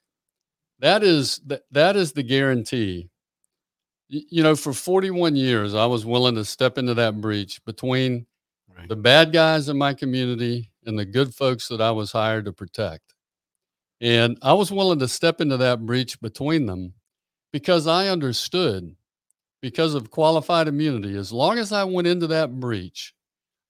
that 0.80 1.02
is 1.02 1.40
that, 1.46 1.62
that 1.70 1.96
is 1.96 2.12
the 2.12 2.22
guarantee. 2.22 3.08
You 4.08 4.42
know, 4.42 4.54
for 4.54 4.72
41 4.72 5.34
years, 5.34 5.74
I 5.74 5.86
was 5.86 6.04
willing 6.04 6.34
to 6.36 6.44
step 6.44 6.78
into 6.78 6.94
that 6.94 7.20
breach 7.20 7.64
between 7.64 8.26
Right. 8.76 8.88
the 8.88 8.96
bad 8.96 9.32
guys 9.32 9.68
in 9.68 9.78
my 9.78 9.94
community 9.94 10.70
and 10.86 10.98
the 10.98 11.04
good 11.04 11.34
folks 11.34 11.68
that 11.68 11.80
I 11.80 11.90
was 11.90 12.12
hired 12.12 12.44
to 12.46 12.52
protect. 12.52 13.14
And 14.00 14.38
I 14.42 14.52
was 14.52 14.72
willing 14.72 14.98
to 15.00 15.08
step 15.08 15.40
into 15.40 15.56
that 15.58 15.86
breach 15.86 16.20
between 16.20 16.66
them 16.66 16.94
because 17.52 17.86
I 17.86 18.08
understood 18.08 18.96
because 19.62 19.94
of 19.94 20.10
qualified 20.10 20.68
immunity, 20.68 21.16
as 21.16 21.32
long 21.32 21.58
as 21.58 21.72
I 21.72 21.84
went 21.84 22.06
into 22.06 22.26
that 22.26 22.60
breach, 22.60 23.14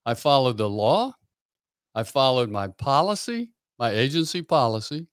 I 0.05 0.13
followed 0.13 0.57
the 0.57 0.69
law, 0.69 1.13
I 1.95 2.03
followed 2.03 2.49
my 2.49 2.67
policy, 2.67 3.51
my 3.79 3.91
agency 3.91 4.41
policy, 4.41 5.07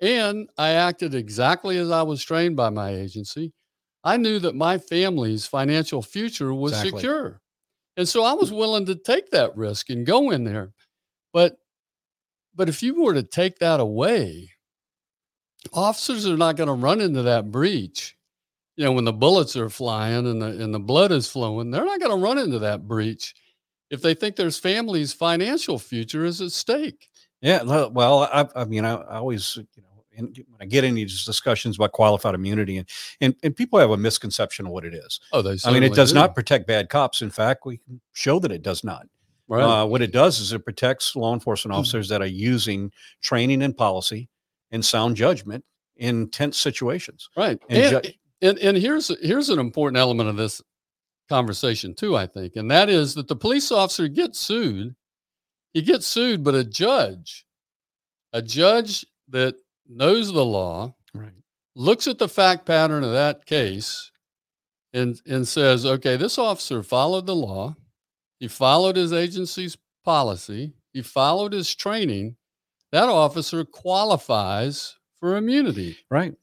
and 0.00 0.48
I 0.58 0.70
acted 0.70 1.14
exactly 1.14 1.78
as 1.78 1.90
I 1.90 2.02
was 2.02 2.22
trained 2.24 2.56
by 2.56 2.70
my 2.70 2.90
agency. 2.90 3.52
I 4.04 4.16
knew 4.16 4.38
that 4.40 4.54
my 4.54 4.78
family's 4.78 5.46
financial 5.46 6.02
future 6.02 6.54
was 6.54 6.72
Exactly. 6.72 7.00
secure. 7.00 7.40
And 7.98 8.08
so 8.08 8.24
I 8.24 8.32
was 8.32 8.52
willing 8.52 8.86
to 8.86 8.96
take 8.96 9.30
that 9.32 9.56
risk 9.58 9.90
and 9.90 10.06
go 10.06 10.30
in 10.30 10.44
there. 10.44 10.72
But 11.34 11.58
but 12.54 12.68
if 12.70 12.82
you 12.82 13.02
were 13.02 13.14
to 13.14 13.22
take 13.22 13.58
that 13.60 13.80
away, 13.80 14.50
officers 15.72 16.26
are 16.26 16.36
not 16.36 16.56
going 16.56 16.68
to 16.68 16.72
run 16.74 17.00
into 17.00 17.22
that 17.22 17.50
breach 17.50 18.16
you 18.78 18.84
know, 18.84 18.92
when 18.92 19.04
the 19.04 19.12
bullets 19.12 19.56
are 19.56 19.68
flying 19.68 20.26
and 20.26 20.40
the 20.40 20.46
and 20.46 20.72
the 20.72 20.78
blood 20.78 21.10
is 21.12 21.28
flowing, 21.28 21.72
they're 21.72 21.84
not 21.84 22.00
going 22.00 22.16
to 22.16 22.24
run 22.24 22.38
into 22.38 22.60
that 22.60 22.86
breach 22.86 23.34
if 23.90 24.02
they 24.02 24.14
think 24.14 24.36
their 24.36 24.52
family's 24.52 25.12
financial 25.12 25.80
future 25.80 26.24
is 26.24 26.40
at 26.40 26.52
stake. 26.52 27.08
Yeah. 27.42 27.62
Well, 27.64 28.22
I, 28.32 28.46
I 28.54 28.64
mean, 28.66 28.84
I, 28.84 28.94
I 28.94 29.16
always, 29.16 29.56
you 29.56 29.66
know, 29.82 29.87
in, 30.18 30.26
when 30.26 30.60
I 30.60 30.66
get 30.66 30.84
into 30.84 30.96
these 30.96 31.24
discussions 31.24 31.76
about 31.76 31.92
qualified 31.92 32.34
immunity, 32.34 32.76
and, 32.76 32.88
and 33.20 33.34
and 33.42 33.56
people 33.56 33.78
have 33.78 33.90
a 33.90 33.96
misconception 33.96 34.66
of 34.66 34.72
what 34.72 34.84
it 34.84 34.92
is. 34.94 35.20
Oh, 35.32 35.40
they. 35.40 35.56
I 35.64 35.72
mean, 35.72 35.82
it 35.82 35.94
does 35.94 36.10
do. 36.12 36.18
not 36.18 36.34
protect 36.34 36.66
bad 36.66 36.90
cops. 36.90 37.22
In 37.22 37.30
fact, 37.30 37.64
we 37.64 37.78
can 37.78 38.00
show 38.12 38.38
that 38.40 38.52
it 38.52 38.62
does 38.62 38.84
not. 38.84 39.06
Right. 39.46 39.62
Uh, 39.62 39.86
what 39.86 40.02
it 40.02 40.12
does 40.12 40.40
is 40.40 40.52
it 40.52 40.58
protects 40.64 41.16
law 41.16 41.32
enforcement 41.32 41.74
Mhm. 41.74 41.78
officers 41.78 42.08
that 42.10 42.20
are 42.20 42.26
using 42.26 42.92
training 43.22 43.62
and 43.62 43.74
policy 43.74 44.28
and 44.72 44.84
sound 44.84 45.16
judgment 45.16 45.64
in 45.96 46.28
tense 46.28 46.58
situations. 46.58 47.30
Right. 47.34 47.58
And 47.70 47.78
And, 47.94 48.04
ju- 48.04 48.12
and, 48.42 48.58
and 48.58 48.76
here's 48.76 49.08
here's 49.26 49.48
an 49.48 49.58
important 49.58 49.96
element 49.98 50.28
of 50.28 50.36
this 50.36 50.60
conversation 51.30 51.94
too, 51.94 52.14
I 52.16 52.26
think, 52.26 52.56
and 52.56 52.70
that 52.70 52.88
is 52.90 53.14
that 53.14 53.26
the 53.28 53.36
police 53.36 53.72
officer 53.72 54.06
gets 54.08 54.38
sued. 54.38 54.94
He 55.74 55.82
gets 55.82 56.06
sued, 56.06 56.42
but 56.44 56.54
a 56.54 56.64
judge, 56.64 57.46
a 58.32 58.40
judge 58.42 59.06
that 59.28 59.54
knows 59.88 60.32
the 60.32 60.44
law, 60.44 60.94
Right. 61.14 61.32
looks 61.74 62.06
at 62.06 62.18
the 62.18 62.28
fact 62.28 62.66
pattern 62.66 63.02
of 63.04 63.12
that 63.12 63.46
case 63.46 64.10
and 64.92 65.20
and 65.26 65.46
says, 65.46 65.84
okay, 65.86 66.16
this 66.16 66.38
officer 66.38 66.82
followed 66.82 67.26
the 67.26 67.36
law. 67.36 67.76
He 68.40 68.48
followed 68.48 68.96
his 68.96 69.12
agency's 69.12 69.76
policy. 70.04 70.72
He 70.92 71.02
followed 71.02 71.52
his 71.52 71.74
training. 71.74 72.36
That 72.92 73.08
officer 73.08 73.64
qualifies 73.64 74.96
for 75.20 75.36
immunity. 75.36 75.98
Right. 76.10 76.34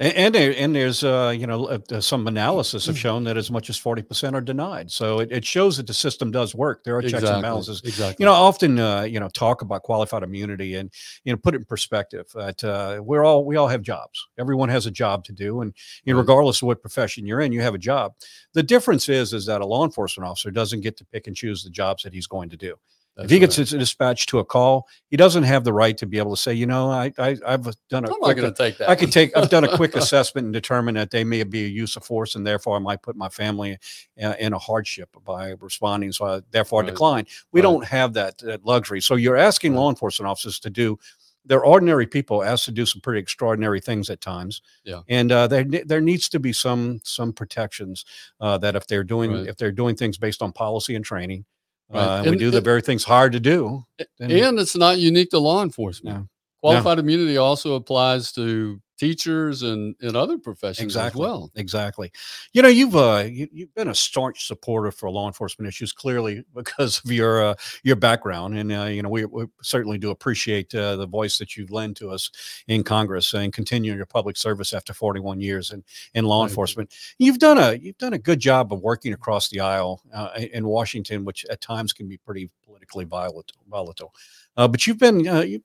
And 0.00 0.34
and, 0.34 0.36
and 0.36 0.74
there's 0.74 1.04
uh, 1.04 1.34
you 1.36 1.46
know 1.46 1.66
uh, 1.66 1.78
uh, 1.90 2.00
some 2.00 2.26
analysis 2.26 2.84
Mm. 2.84 2.86
have 2.86 2.98
shown 2.98 3.24
that 3.24 3.36
as 3.36 3.50
much 3.50 3.68
as 3.68 3.76
forty 3.76 4.00
percent 4.02 4.34
are 4.34 4.40
denied. 4.40 4.90
So 4.90 5.20
it, 5.20 5.30
it 5.30 5.44
shows 5.44 5.76
that 5.76 5.86
the 5.86 5.94
system 5.94 6.30
does 6.30 6.54
work. 6.54 6.82
There 6.82 6.96
are 6.96 7.02
checks 7.02 7.28
and 7.28 7.42
balances. 7.42 7.82
Exactly. 7.84 8.16
You 8.18 8.26
know, 8.26 8.32
I 8.32 8.38
often 8.38 8.78
uh, 8.78 9.02
you 9.02 9.20
know 9.20 9.28
talk 9.28 9.60
about 9.60 9.82
qualified 9.82 10.22
immunity 10.22 10.76
and 10.76 10.90
you 11.24 11.32
know 11.32 11.36
put 11.36 11.54
it 11.54 11.58
in 11.58 11.64
perspective 11.66 12.26
that 12.34 12.64
uh, 12.64 13.02
we're 13.04 13.22
all 13.22 13.44
we 13.44 13.56
all 13.56 13.68
have 13.68 13.82
jobs. 13.82 14.26
Everyone 14.38 14.70
has 14.70 14.86
a 14.86 14.90
job 14.90 15.24
to 15.24 15.32
do, 15.32 15.60
and 15.60 15.74
you 16.04 16.14
know, 16.14 16.20
regardless 16.20 16.62
of 16.62 16.66
what 16.68 16.80
profession 16.80 17.26
you're 17.26 17.40
in, 17.42 17.52
you 17.52 17.60
have 17.60 17.74
a 17.74 17.78
job. 17.78 18.14
The 18.54 18.62
difference 18.62 19.10
is 19.10 19.34
is 19.34 19.44
that 19.46 19.60
a 19.60 19.66
law 19.66 19.84
enforcement 19.84 20.26
officer 20.28 20.50
doesn't 20.50 20.80
get 20.80 20.96
to 20.96 21.04
pick 21.04 21.26
and 21.26 21.36
choose 21.36 21.62
the 21.62 21.70
jobs 21.70 22.02
that 22.04 22.14
he's 22.14 22.26
going 22.26 22.48
to 22.48 22.56
do. 22.56 22.76
That's 23.16 23.26
if 23.26 23.30
he 23.30 23.38
gets 23.38 23.58
right. 23.58 23.68
dispatched 23.78 24.30
to 24.30 24.38
a 24.38 24.44
call, 24.44 24.88
he 25.10 25.18
doesn't 25.18 25.42
have 25.42 25.64
the 25.64 25.72
right 25.72 25.98
to 25.98 26.06
be 26.06 26.16
able 26.16 26.34
to 26.34 26.40
say, 26.40 26.54
you 26.54 26.64
know, 26.64 26.90
I, 26.90 27.12
I 27.18 27.36
I've 27.46 27.64
done 27.90 28.04
a 28.04 28.08
I'm 28.08 28.12
not 28.12 28.20
quick 28.20 28.36
going 28.38 28.52
to 28.52 28.56
take 28.56 28.78
that. 28.78 28.88
I 28.88 28.94
could 28.94 29.12
take. 29.12 29.36
I've 29.36 29.50
done 29.50 29.64
a 29.64 29.76
quick 29.76 29.94
assessment 30.02 30.46
and 30.46 30.52
determined 30.54 30.96
that 30.96 31.10
they 31.10 31.22
may 31.22 31.42
be 31.44 31.64
a 31.66 31.68
use 31.68 31.94
of 31.96 32.04
force, 32.04 32.36
and 32.36 32.46
therefore 32.46 32.76
I 32.76 32.78
might 32.78 33.02
put 33.02 33.14
my 33.14 33.28
family 33.28 33.78
in 34.16 34.52
a 34.54 34.58
hardship 34.58 35.10
by 35.26 35.50
responding. 35.60 36.12
So 36.12 36.24
I 36.24 36.40
therefore 36.52 36.80
Right. 36.80 36.90
decline. 36.90 37.26
We 37.52 37.60
Right. 37.60 37.64
don't 37.64 37.84
have 37.84 38.14
that, 38.14 38.38
that 38.38 38.64
luxury. 38.64 39.02
So 39.02 39.16
you're 39.16 39.36
asking 39.36 39.74
law 39.74 39.90
enforcement 39.90 40.28
officers 40.30 40.58
to 40.60 40.70
do. 40.70 40.98
They're 41.44 41.64
ordinary 41.64 42.06
people 42.06 42.42
asked 42.42 42.64
to 42.66 42.70
do 42.72 42.86
some 42.86 43.00
pretty 43.02 43.20
extraordinary 43.20 43.80
things 43.80 44.08
at 44.08 44.20
times. 44.22 44.62
Yeah. 44.84 45.00
and 45.08 45.30
uh, 45.32 45.48
there 45.48 45.64
there 45.64 46.00
needs 46.00 46.30
to 46.30 46.40
be 46.40 46.54
some 46.54 47.00
some 47.04 47.34
protections 47.34 48.06
uh, 48.40 48.56
that 48.58 48.74
if 48.74 48.86
they're 48.86 49.04
doing 49.04 49.34
if 49.46 49.56
they're 49.58 49.70
doing 49.72 49.96
things 49.96 50.16
based 50.16 50.40
on 50.40 50.52
policy 50.52 50.94
and 50.94 51.04
training, 51.04 51.44
Right. 51.90 52.00
uh, 52.00 52.16
and 52.16 52.24
we 52.24 52.30
And 52.32 52.38
do 52.38 52.50
the 52.50 52.58
it- 52.58 52.64
very 52.64 52.80
things 52.82 53.04
hard 53.04 53.32
to 53.32 53.40
do. 53.40 53.82
then- 54.18 54.30
and 54.30 54.58
it's 54.58 54.76
not 54.76 54.98
unique 54.98 55.30
to 55.30 55.38
law 55.38 55.62
enforcement. 55.62 56.16
No. 56.18 56.26
Qualified 56.62 56.98
immunity 57.00 57.36
also 57.36 57.74
applies 57.74 58.32
to 58.32 58.80
teachers 58.98 59.62
and, 59.62 59.94
and 60.00 60.16
other 60.16 60.38
professions 60.38 60.84
exactly 60.84 61.20
as 61.20 61.28
well. 61.28 61.50
exactly 61.56 62.10
you 62.52 62.62
know 62.62 62.68
you've 62.68 62.94
uh 62.94 63.24
you, 63.28 63.48
you've 63.52 63.74
been 63.74 63.88
a 63.88 63.94
staunch 63.94 64.46
supporter 64.46 64.90
for 64.90 65.10
law 65.10 65.26
enforcement 65.26 65.68
issues 65.68 65.92
clearly 65.92 66.44
because 66.54 67.02
of 67.04 67.10
your 67.10 67.42
uh 67.42 67.54
your 67.82 67.96
background 67.96 68.56
and 68.56 68.72
uh, 68.72 68.84
you 68.84 69.02
know 69.02 69.08
we, 69.08 69.24
we 69.24 69.46
certainly 69.62 69.98
do 69.98 70.10
appreciate 70.10 70.74
uh, 70.74 70.96
the 70.96 71.06
voice 71.06 71.38
that 71.38 71.56
you 71.56 71.66
lend 71.70 71.96
to 71.96 72.10
us 72.10 72.30
in 72.68 72.84
congress 72.84 73.34
and 73.34 73.52
continuing 73.52 73.96
your 73.96 74.06
public 74.06 74.36
service 74.36 74.72
after 74.72 74.92
41 74.92 75.40
years 75.40 75.72
in 75.72 75.82
in 76.14 76.24
law 76.24 76.42
you. 76.42 76.48
enforcement 76.48 76.94
you've 77.18 77.38
done 77.38 77.58
a 77.58 77.72
you've 77.74 77.98
done 77.98 78.12
a 78.12 78.18
good 78.18 78.40
job 78.40 78.72
of 78.72 78.80
working 78.82 79.12
across 79.12 79.48
the 79.48 79.60
aisle 79.60 80.00
uh, 80.14 80.30
in 80.36 80.62
in 80.62 80.66
washington 80.66 81.24
which 81.24 81.44
at 81.50 81.60
times 81.60 81.92
can 81.92 82.08
be 82.08 82.16
pretty 82.18 82.48
politically 82.64 83.04
volatile 83.04 83.62
volatile 83.68 84.12
uh, 84.56 84.68
but 84.68 84.86
you've 84.86 84.98
been 84.98 85.26
uh, 85.26 85.40
you, 85.40 85.60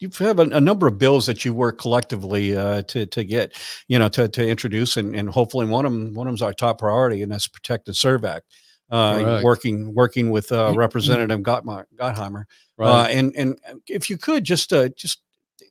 you 0.00 0.10
you've 0.18 0.38
a, 0.38 0.42
a 0.56 0.60
number 0.60 0.86
of 0.86 0.98
bills 0.98 1.26
that 1.26 1.44
you 1.44 1.54
work 1.54 1.78
collectively 1.78 2.56
uh, 2.56 2.82
to 2.82 3.06
to 3.06 3.24
get 3.24 3.56
you 3.88 3.98
know, 3.98 4.08
to, 4.08 4.28
to 4.28 4.46
introduce 4.46 4.96
and, 4.96 5.14
and 5.14 5.28
hopefully 5.28 5.66
one 5.66 5.84
of 5.86 5.92
them, 5.92 6.14
one 6.14 6.26
of 6.26 6.32
them's 6.32 6.42
our 6.42 6.52
top 6.54 6.78
priority 6.78 7.22
and 7.22 7.30
that's 7.30 7.46
Protect 7.48 7.86
and 7.88 7.96
Serve 7.96 8.24
Act. 8.24 8.46
Uh, 8.90 9.40
working, 9.44 9.94
working 9.94 10.32
with 10.32 10.50
uh, 10.50 10.72
Representative 10.74 11.38
Gottmar, 11.40 11.84
Gottheimer. 11.96 12.40
Uh, 12.40 12.44
Right. 12.76 13.10
and, 13.10 13.32
and 13.36 13.56
if 13.86 14.10
you 14.10 14.18
could 14.18 14.42
just, 14.42 14.72
uh, 14.72 14.88
just 14.96 15.20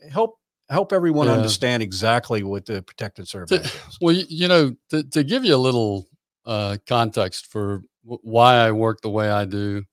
help, 0.09 0.37
help 0.69 0.93
everyone 0.93 1.27
Yeah. 1.27 1.33
understand 1.33 1.83
exactly 1.83 2.43
what 2.43 2.65
the 2.65 2.81
Protect 2.81 3.19
and 3.19 3.27
Serve 3.27 3.49
To- 3.49 3.55
Act 3.57 3.65
is. 3.65 3.97
well, 3.99 4.15
you, 4.15 4.23
you 4.29 4.47
know, 4.47 4.73
to, 4.91 5.03
to 5.03 5.25
give 5.25 5.43
you 5.43 5.53
a 5.53 5.57
little 5.57 6.07
uh, 6.45 6.77
context 6.87 7.51
for 7.51 7.81
w- 8.05 8.19
why 8.21 8.55
I 8.55 8.71
work 8.71 9.01
the 9.01 9.09
way 9.09 9.29
I 9.29 9.43
do, 9.43 9.83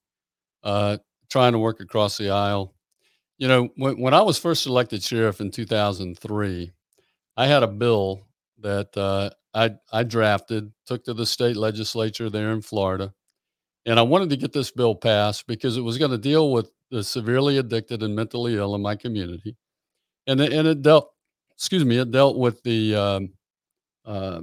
uh, 0.63 0.97
trying 1.29 1.51
to 1.51 1.59
work 1.59 1.81
across 1.81 2.17
the 2.17 2.29
aisle. 2.29 2.75
You 3.37 3.47
know, 3.47 3.69
when, 3.75 3.99
when 3.99 4.13
I 4.13 4.21
was 4.21 4.37
first 4.39 4.65
elected 4.65 5.03
sheriff 5.03 5.41
in 5.41 5.51
2003, 5.51 6.71
I 7.37 7.47
had 7.47 7.63
a 7.63 7.67
bill 7.67 8.21
that 8.59 8.95
uh, 8.97 9.29
I, 9.53 9.75
I 9.91 10.03
drafted, 10.03 10.71
took 10.85 11.03
to 11.05 11.13
the 11.13 11.25
state 11.25 11.55
legislature 11.55 12.29
there 12.29 12.51
in 12.51 12.61
Florida. 12.61 13.13
And 13.85 13.99
I 13.99 14.03
wanted 14.03 14.29
to 14.31 14.37
get 14.37 14.53
this 14.53 14.71
bill 14.71 14.95
passed 14.95 15.47
because 15.47 15.77
it 15.77 15.81
was 15.81 15.97
going 15.97 16.11
to 16.11 16.17
deal 16.17 16.51
with 16.51 16.71
the 16.91 17.03
severely 17.03 17.57
addicted 17.57 18.03
and 18.03 18.15
mentally 18.15 18.55
ill 18.55 18.75
in 18.75 18.81
my 18.81 18.95
community. 18.95 19.55
And, 20.27 20.41
it- 20.41 20.53
and 20.53 20.67
it 20.67 20.81
dealt, 20.81 21.11
excuse 21.55 21.85
me, 21.85 21.97
it 21.99 22.11
dealt 22.11 22.37
with 22.37 22.63
the 22.63 22.95
um, 22.95 23.33
uh, 24.05 24.41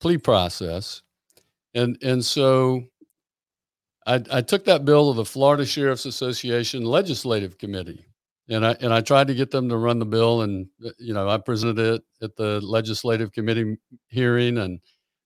plea 0.00 0.18
process. 0.18 1.02
And, 1.74 1.98
and 2.02 2.24
so 2.24 2.84
I, 4.06 4.22
I 4.32 4.40
took 4.40 4.64
that 4.64 4.84
bill 4.84 5.12
to 5.12 5.16
the 5.16 5.24
Florida 5.24 5.66
Sheriff's 5.66 6.06
Association 6.06 6.84
Legislative 6.84 7.58
Committee, 7.58 8.04
and 8.48 8.66
I 8.66 8.72
and 8.80 8.92
I 8.92 9.00
tried 9.00 9.28
to 9.28 9.34
get 9.34 9.50
them 9.50 9.68
to 9.68 9.76
run 9.76 9.98
the 9.98 10.06
bill, 10.06 10.42
and 10.42 10.68
uh, 10.84 10.90
you 10.98 11.14
know 11.14 11.28
I 11.28 11.38
presented 11.38 11.78
it 11.78 12.02
at 12.22 12.36
the 12.36 12.60
Legislative 12.60 13.32
Committee 13.32 13.76
hearing, 14.08 14.58
and 14.58 14.80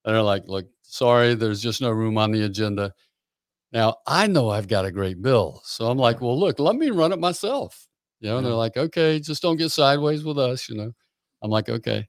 they're 0.05 0.23
like, 0.23 0.45
"Look, 0.49 0.67
sorry, 0.83 1.35
there's 1.35 1.63
just 1.63 1.81
no 1.81 1.91
room 1.91 2.19
on 2.19 2.33
the 2.33 2.43
agenda." 2.45 2.93
Now 3.73 3.97
I 4.07 4.27
know 4.29 4.51
I've 4.51 4.69
got 4.69 4.85
a 4.87 4.93
great 4.93 5.23
bill, 5.23 5.63
so 5.65 5.91
I'm 5.91 5.99
like, 5.99 6.21
"Well, 6.21 6.39
look, 6.39 6.59
let 6.61 6.77
me 6.77 6.91
run 6.91 7.13
it 7.13 7.21
myself." 7.21 7.89
You 8.21 8.31
know, 8.31 8.39
and 8.39 8.47
they're 8.47 8.55
like, 8.55 8.77
"Okay, 8.77 9.21
just 9.21 9.43
don't 9.43 9.57
get 9.59 9.71
sideways 9.71 10.25
with 10.25 10.39
us," 10.39 10.69
you 10.69 10.77
know. 10.77 10.93
I'm 11.43 11.51
like, 11.51 11.69
"Okay." 11.69 12.09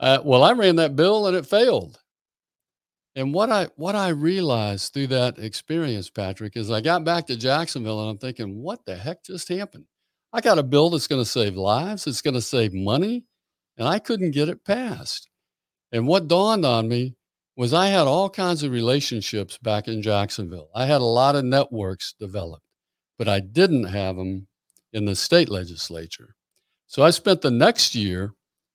Uh, 0.00 0.20
well, 0.24 0.42
I 0.44 0.52
ran 0.52 0.76
that 0.76 0.96
bill 0.96 1.26
and 1.26 1.36
it 1.36 1.46
failed. 1.46 1.98
And 3.16 3.32
what 3.32 3.50
I 3.50 3.66
what 3.76 3.94
I 3.94 4.08
realized 4.08 4.92
through 4.92 5.08
that 5.08 5.38
experience, 5.38 6.10
Patrick, 6.10 6.56
is 6.56 6.70
I 6.70 6.80
got 6.80 7.04
back 7.04 7.26
to 7.28 7.36
Jacksonville 7.36 8.00
and 8.00 8.10
I'm 8.10 8.18
thinking, 8.18 8.60
what 8.62 8.84
the 8.86 8.96
heck 8.96 9.24
just 9.24 9.48
happened? 9.48 9.86
I 10.34 10.40
got 10.40 10.58
a 10.58 10.64
bill 10.64 10.90
that's 10.90 11.06
going 11.06 11.22
to 11.22 11.28
save 11.30 11.56
lives, 11.56 12.06
it's 12.08 12.20
going 12.20 12.34
to 12.34 12.42
save 12.42 12.74
money, 12.74 13.24
and 13.78 13.86
I 13.86 14.00
couldn't 14.00 14.32
get 14.32 14.48
it 14.48 14.64
passed. 14.64 15.30
And 15.92 16.08
what 16.08 16.26
dawned 16.28 16.66
on 16.66 16.88
me 16.88 17.14
was 17.56 17.72
I 17.72 17.86
had 17.86 18.08
all 18.08 18.28
kinds 18.28 18.64
of 18.64 18.72
relationships 18.72 19.58
back 19.58 19.86
in 19.86 20.02
Jacksonville. 20.02 20.70
I 20.74 20.86
had 20.86 21.00
a 21.00 21.04
lot 21.04 21.36
of 21.36 21.44
networks 21.44 22.14
developed, 22.18 22.66
but 23.16 23.28
I 23.28 23.38
didn't 23.38 23.84
have 23.84 24.16
them 24.16 24.48
in 24.92 25.04
the 25.04 25.14
state 25.14 25.48
legislature. 25.48 26.34
So 26.88 27.04
I 27.04 27.10
spent 27.10 27.40
the 27.42 27.52
next 27.52 27.94
year 27.94 28.32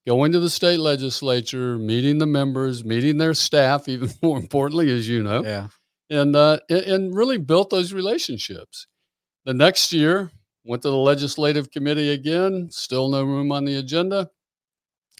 going 0.08 0.32
to 0.32 0.40
the 0.40 0.50
state 0.50 0.80
legislature, 0.80 1.78
meeting 1.78 2.20
the 2.20 2.26
members, 2.26 2.86
meeting 2.86 3.18
their 3.18 3.34
staff, 3.34 3.88
even 3.90 4.10
more 4.24 4.38
importantly, 4.38 4.90
as 4.92 5.10
you 5.10 5.24
know, 5.24 5.44
Yeah. 5.44 5.68
and 6.10 6.36
uh, 6.38 6.60
and- 6.70 6.86
and 6.86 7.16
really 7.16 7.38
built 7.38 7.70
those 7.70 7.92
relationships. 7.92 8.88
The 9.44 9.54
next 9.54 9.92
year, 9.92 10.32
went 10.70 10.84
to 10.84 10.90
the 10.90 10.96
legislative 10.96 11.72
committee 11.72 12.12
again. 12.12 12.70
Still 12.70 13.10
no 13.10 13.24
room 13.24 13.52
on 13.52 13.66
the 13.66 13.78
agenda. 13.78 14.30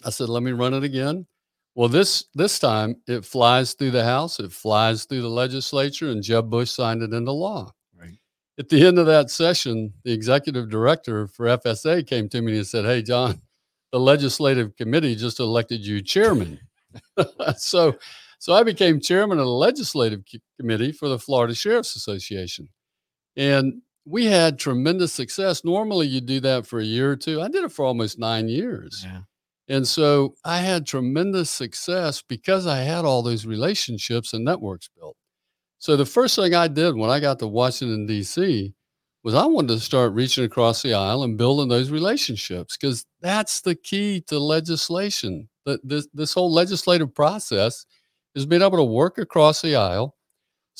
I 0.04 0.10
said, 0.10 0.28
"Let 0.28 0.44
me 0.44 0.52
run 0.52 0.74
it 0.74 0.84
again." 0.84 1.26
Well, 1.74 1.88
this 1.88 2.26
this 2.34 2.60
time 2.60 3.02
it 3.08 3.24
flies 3.24 3.74
through 3.74 3.90
the 3.90 4.04
House, 4.04 4.38
it 4.38 4.52
flies 4.52 5.04
through 5.04 5.22
the 5.22 5.28
legislature, 5.28 6.08
and 6.10 6.22
Jeb 6.22 6.48
Bush 6.48 6.70
signed 6.70 7.02
it 7.02 7.12
into 7.12 7.32
law. 7.32 7.72
Right. 7.98 8.18
At 8.58 8.68
the 8.68 8.86
end 8.86 8.98
of 8.98 9.06
that 9.06 9.28
session, 9.28 9.92
the 10.04 10.12
executive 10.12 10.70
director 10.70 11.26
for 11.26 11.46
FSA 11.46 12.06
came 12.06 12.28
to 12.28 12.40
me 12.40 12.56
and 12.56 12.66
said, 12.66 12.84
"Hey, 12.84 13.02
John, 13.02 13.42
the 13.90 13.98
legislative 13.98 14.76
committee 14.76 15.16
just 15.16 15.40
elected 15.40 15.84
you 15.84 16.00
chairman." 16.00 16.60
so, 17.56 17.96
so 18.38 18.52
I 18.52 18.62
became 18.62 19.00
chairman 19.00 19.40
of 19.40 19.46
the 19.46 19.50
legislative 19.50 20.22
committee 20.60 20.92
for 20.92 21.08
the 21.08 21.18
Florida 21.18 21.56
Sheriff's 21.56 21.96
Association, 21.96 22.68
and 23.36 23.82
we 24.04 24.26
had 24.26 24.58
tremendous 24.58 25.12
success. 25.12 25.64
Normally, 25.64 26.06
you 26.06 26.20
do 26.20 26.40
that 26.40 26.66
for 26.66 26.80
a 26.80 26.84
year 26.84 27.10
or 27.10 27.16
two. 27.16 27.40
I 27.40 27.48
did 27.48 27.64
it 27.64 27.72
for 27.72 27.84
almost 27.84 28.18
nine 28.18 28.48
years. 28.48 29.04
Yeah. 29.06 29.20
And 29.68 29.86
so 29.86 30.34
I 30.44 30.58
had 30.58 30.86
tremendous 30.86 31.48
success 31.48 32.22
because 32.26 32.66
I 32.66 32.78
had 32.78 33.04
all 33.04 33.22
those 33.22 33.46
relationships 33.46 34.32
and 34.32 34.44
networks 34.44 34.88
built. 34.98 35.16
So 35.78 35.96
the 35.96 36.04
first 36.04 36.34
thing 36.36 36.54
I 36.54 36.66
did 36.66 36.96
when 36.96 37.08
I 37.08 37.20
got 37.20 37.38
to 37.38 37.46
Washington, 37.46 38.04
D.C., 38.06 38.74
was 39.22 39.34
I 39.34 39.46
wanted 39.46 39.74
to 39.74 39.80
start 39.80 40.12
reaching 40.12 40.44
across 40.44 40.82
the 40.82 40.94
aisle 40.94 41.22
and 41.22 41.38
building 41.38 41.68
those 41.68 41.90
relationships 41.90 42.76
because 42.76 43.04
that's 43.20 43.60
the 43.60 43.74
key 43.74 44.22
to 44.28 44.38
legislation. 44.38 45.48
That 45.66 45.86
this, 45.86 46.08
this 46.14 46.32
whole 46.32 46.50
legislative 46.50 47.14
process 47.14 47.84
is 48.34 48.46
being 48.46 48.62
able 48.62 48.78
to 48.78 48.84
work 48.84 49.18
across 49.18 49.60
the 49.60 49.76
aisle, 49.76 50.16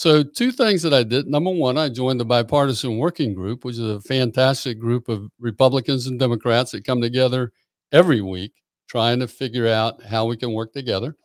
So, 0.01 0.23
two 0.23 0.51
things 0.51 0.81
that 0.81 0.95
I 0.95 1.03
did. 1.03 1.27
Number 1.27 1.51
one, 1.51 1.77
I 1.77 1.91
joined 1.91 2.21
the 2.21 2.25
bipartisan 2.25 2.97
working 2.97 3.35
group, 3.35 3.67
which 3.67 3.75
is 3.75 3.81
a 3.81 4.01
fantastic 4.01 4.79
group 4.79 5.11
of 5.11 5.29
Republicans 5.39 6.07
and 6.07 6.19
Democrats 6.19 6.71
that 6.71 6.87
come 6.87 7.03
together 7.03 7.53
every 7.93 8.23
week 8.23 8.53
trying 8.89 9.21
to 9.21 9.29
figure 9.29 9.69
out 9.69 10.03
how 10.03 10.25
we 10.25 10.39
can 10.39 10.55
work 10.55 10.73
together. 10.73 11.19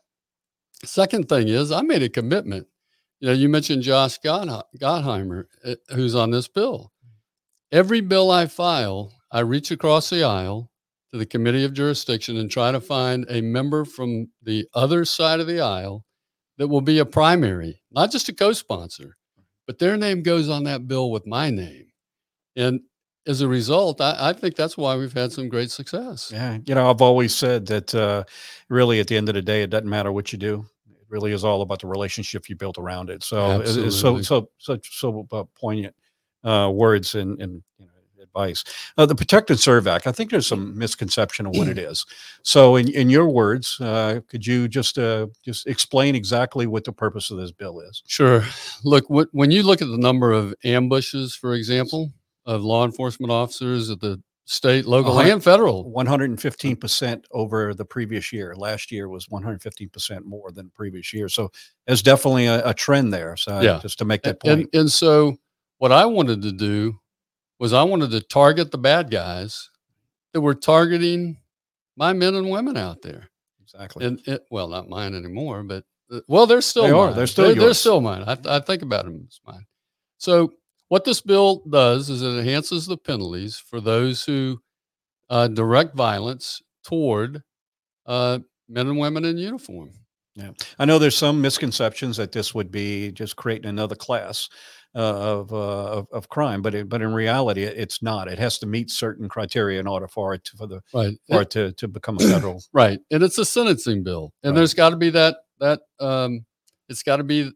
Second 0.83 1.29
thing 1.29 1.47
is, 1.47 1.71
I 1.71 1.83
made 1.83 2.03
a 2.03 2.09
commitment. 2.09 2.67
You 3.21 3.29
know, 3.29 3.33
you 3.33 3.47
mentioned 3.47 3.81
Josh 3.81 4.19
Gottheimer, 4.19 5.45
uh, 5.63 5.75
who's 5.91 6.13
on 6.13 6.31
this 6.31 6.49
bill. 6.49 6.91
Every 7.71 8.01
bill 8.01 8.29
I 8.29 8.45
file, 8.45 9.13
I 9.31 9.39
reach 9.39 9.71
across 9.71 10.09
the 10.09 10.25
aisle 10.25 10.69
to 11.11 11.17
the 11.17 11.25
committee 11.25 11.63
of 11.63 11.71
jurisdiction 11.71 12.35
and 12.35 12.51
try 12.51 12.73
to 12.73 12.81
find 12.81 13.25
a 13.29 13.39
member 13.39 13.85
from 13.85 14.31
the 14.43 14.67
other 14.73 15.05
side 15.05 15.39
of 15.39 15.47
the 15.47 15.61
aisle 15.61 16.04
that 16.57 16.67
will 16.67 16.81
be 16.81 16.99
a 16.99 17.05
primary, 17.05 17.81
not 17.91 18.11
just 18.11 18.29
a 18.29 18.33
co 18.33 18.53
sponsor, 18.53 19.17
but 19.67 19.79
their 19.79 19.97
name 19.97 20.23
goes 20.23 20.49
on 20.49 20.63
that 20.65 20.87
bill 20.87 21.11
with 21.11 21.25
my 21.25 21.49
name. 21.49 21.87
And 22.55 22.81
as 23.27 23.41
a 23.41 23.47
result, 23.47 24.01
I, 24.01 24.29
I, 24.29 24.33
think 24.33 24.55
that's 24.55 24.77
why 24.77 24.95
we've 24.95 25.13
had 25.13 25.31
some 25.31 25.49
great 25.49 25.71
success. 25.71 26.31
Yeah. 26.31 26.59
You 26.65 26.75
know, 26.75 26.89
I've 26.89 27.01
always 27.01 27.33
said 27.33 27.65
that 27.67 27.93
uh, 27.93 28.23
really 28.69 28.99
at 28.99 29.07
the 29.07 29.17
end 29.17 29.29
of 29.29 29.35
the 29.35 29.41
day, 29.41 29.63
it 29.63 29.69
doesn't 29.69 29.89
matter 29.89 30.11
what 30.11 30.31
you 30.31 30.37
do. 30.37 30.65
It 30.89 31.05
really 31.09 31.31
is 31.31 31.43
all 31.43 31.61
about 31.61 31.81
the 31.81 31.87
relationship 31.87 32.47
you 32.47 32.55
built 32.55 32.77
around 32.77 33.09
it. 33.09 33.23
So 33.23 33.61
it's 33.61 33.99
so, 33.99 34.21
so, 34.21 34.49
such, 34.59 34.99
so 34.99 35.27
uh, 35.31 35.43
poignant 35.59 35.95
uh, 36.43 36.69
words 36.73 37.15
and, 37.15 37.41
and 37.41 37.63
you 37.79 37.87
know, 37.87 37.91
advice. 38.35 38.63
Uh, 38.97 39.05
the 39.05 39.15
Protect 39.15 39.49
and 39.49 39.59
Serve 39.59 39.87
Act, 39.87 40.07
I 40.07 40.11
think 40.11 40.29
there's 40.29 40.47
some 40.47 40.77
misconception 40.77 41.45
of 41.45 41.55
what 41.55 41.67
it 41.67 41.77
is. 41.91 42.05
So, 42.43 42.75
in, 42.75 42.89
in 42.89 43.09
your 43.09 43.29
words, 43.29 43.79
uh, 43.79 44.21
could 44.27 44.45
you 44.45 44.67
just 44.67 44.97
uh, 44.97 45.27
just 45.43 45.67
explain 45.67 46.15
exactly 46.15 46.67
what 46.67 46.83
the 46.83 46.93
purpose 46.93 47.31
of 47.31 47.37
this 47.37 47.51
bill 47.51 47.79
is? 47.81 48.03
Sure. 48.07 48.43
Look, 48.83 49.09
what, 49.09 49.29
when 49.31 49.51
you 49.51 49.63
look 49.63 49.81
at 49.81 49.87
the 49.87 49.97
number 49.97 50.31
of 50.31 50.53
ambushes, 50.63 51.35
for 51.35 51.53
example, 51.53 52.11
of 52.45 52.63
law 52.63 52.85
enforcement 52.85 53.31
officers 53.31 53.89
at 53.89 53.99
the 53.99 54.21
state, 54.47 54.85
local, 54.85 55.19
and 55.19 55.43
federal. 55.43 55.91
115% 55.91 57.23
over 57.31 57.73
the 57.73 57.83
previous 57.83 58.31
year. 58.31 58.55
Last 58.55 58.91
year 58.91 59.09
was 59.09 59.25
115% 59.27 60.23
more 60.23 60.51
than 60.51 60.69
previous 60.75 61.11
year. 61.11 61.27
So 61.27 61.51
there's 61.87 62.03
definitely 62.03 62.45
a, 62.45 62.69
a 62.69 62.73
trend 62.73 63.11
there. 63.11 63.35
So 63.37 63.59
yeah. 63.61 63.79
just 63.81 63.97
to 63.97 64.05
make 64.05 64.21
that 64.21 64.39
point. 64.39 64.69
And, 64.71 64.81
and 64.81 64.91
so 64.91 65.37
what 65.79 65.91
I 65.91 66.05
wanted 66.05 66.43
to 66.43 66.51
do 66.51 66.99
was 67.59 67.73
I 67.73 67.83
wanted 67.83 68.11
to 68.11 68.21
target 68.21 68.71
the 68.71 68.77
bad 68.77 69.09
guys 69.09 69.69
that 70.33 70.41
were 70.41 70.55
targeting 70.55 71.37
my 71.95 72.13
men 72.13 72.35
and 72.35 72.49
women 72.49 72.77
out 72.77 73.01
there. 73.01 73.29
Exactly. 73.61 74.05
And 74.05 74.19
it, 74.27 74.45
well, 74.51 74.67
not 74.67 74.89
mine 74.89 75.15
anymore, 75.15 75.63
but 75.63 75.83
uh, 76.11 76.19
well, 76.27 76.45
they're 76.45 76.61
still 76.61 76.83
they 76.83 76.91
mine. 76.91 77.09
are. 77.09 77.13
They're 77.13 77.27
still 77.27 77.45
they're, 77.45 77.55
they're 77.55 77.73
still 77.73 78.01
mine. 78.01 78.23
I, 78.27 78.37
I, 78.45 78.59
think 78.59 78.81
about 78.81 79.05
them 79.05 79.27
as 79.27 79.39
mine. 79.45 79.65
So 80.17 80.53
what 80.89 81.03
this 81.03 81.21
bill 81.21 81.63
does 81.69 82.09
is 82.09 82.21
it 82.21 82.39
enhances 82.39 82.85
the 82.85 82.97
penalties 82.97 83.57
for 83.57 83.81
those 83.81 84.23
who 84.23 84.59
uh, 85.29 85.47
direct 85.47 85.95
violence 85.95 86.61
toward 86.83 87.41
uh, 88.05 88.39
men 88.69 88.87
and 88.87 88.99
women 88.99 89.25
in 89.25 89.37
uniform. 89.37 89.91
Yeah, 90.35 90.51
I 90.77 90.85
know 90.85 90.99
there's 90.99 91.17
some 91.17 91.41
misconceptions 91.41 92.17
that 92.17 92.33
this 92.33 92.53
would 92.53 92.69
be 92.69 93.11
just 93.13 93.37
creating 93.37 93.69
another 93.69 93.95
class 93.95 94.49
of, 95.01 95.51
uh, 95.51 95.91
of, 95.91 96.07
of 96.11 96.29
crime, 96.29 96.61
but 96.61 96.73
it, 96.73 96.89
but 96.89 97.01
in 97.01 97.13
reality, 97.13 97.63
it's 97.63 98.01
not. 98.01 98.27
It 98.27 98.39
has 98.39 98.57
to 98.59 98.65
meet 98.65 98.89
certain 98.89 99.27
criteria 99.27 99.79
in 99.79 99.87
order 99.87 100.07
for 100.07 100.33
it 100.33 100.45
to, 100.45 100.57
for 100.57 100.67
the 100.67 100.81
right. 100.93 101.17
for 101.29 101.41
it, 101.41 101.49
to, 101.51 101.73
to 101.73 101.87
become 101.87 102.17
a 102.17 102.19
federal 102.19 102.61
right. 102.73 102.99
And 103.11 103.21
it's 103.21 103.37
a 103.37 103.45
sentencing 103.45 104.03
bill, 104.03 104.33
and 104.41 104.51
right. 104.51 104.55
there's 104.57 104.73
got 104.73 104.91
to 104.91 104.95
be 104.95 105.09
that 105.11 105.37
that 105.59 105.81
um, 105.99 106.45
it's 106.87 107.03
got 107.03 107.17
to 107.17 107.23
be 107.23 107.51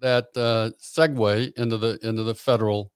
that 0.00 0.26
uh, 0.36 0.70
segue 0.80 1.52
into 1.56 1.78
the 1.78 1.98
into 2.06 2.22
the 2.22 2.34
federal 2.34 2.92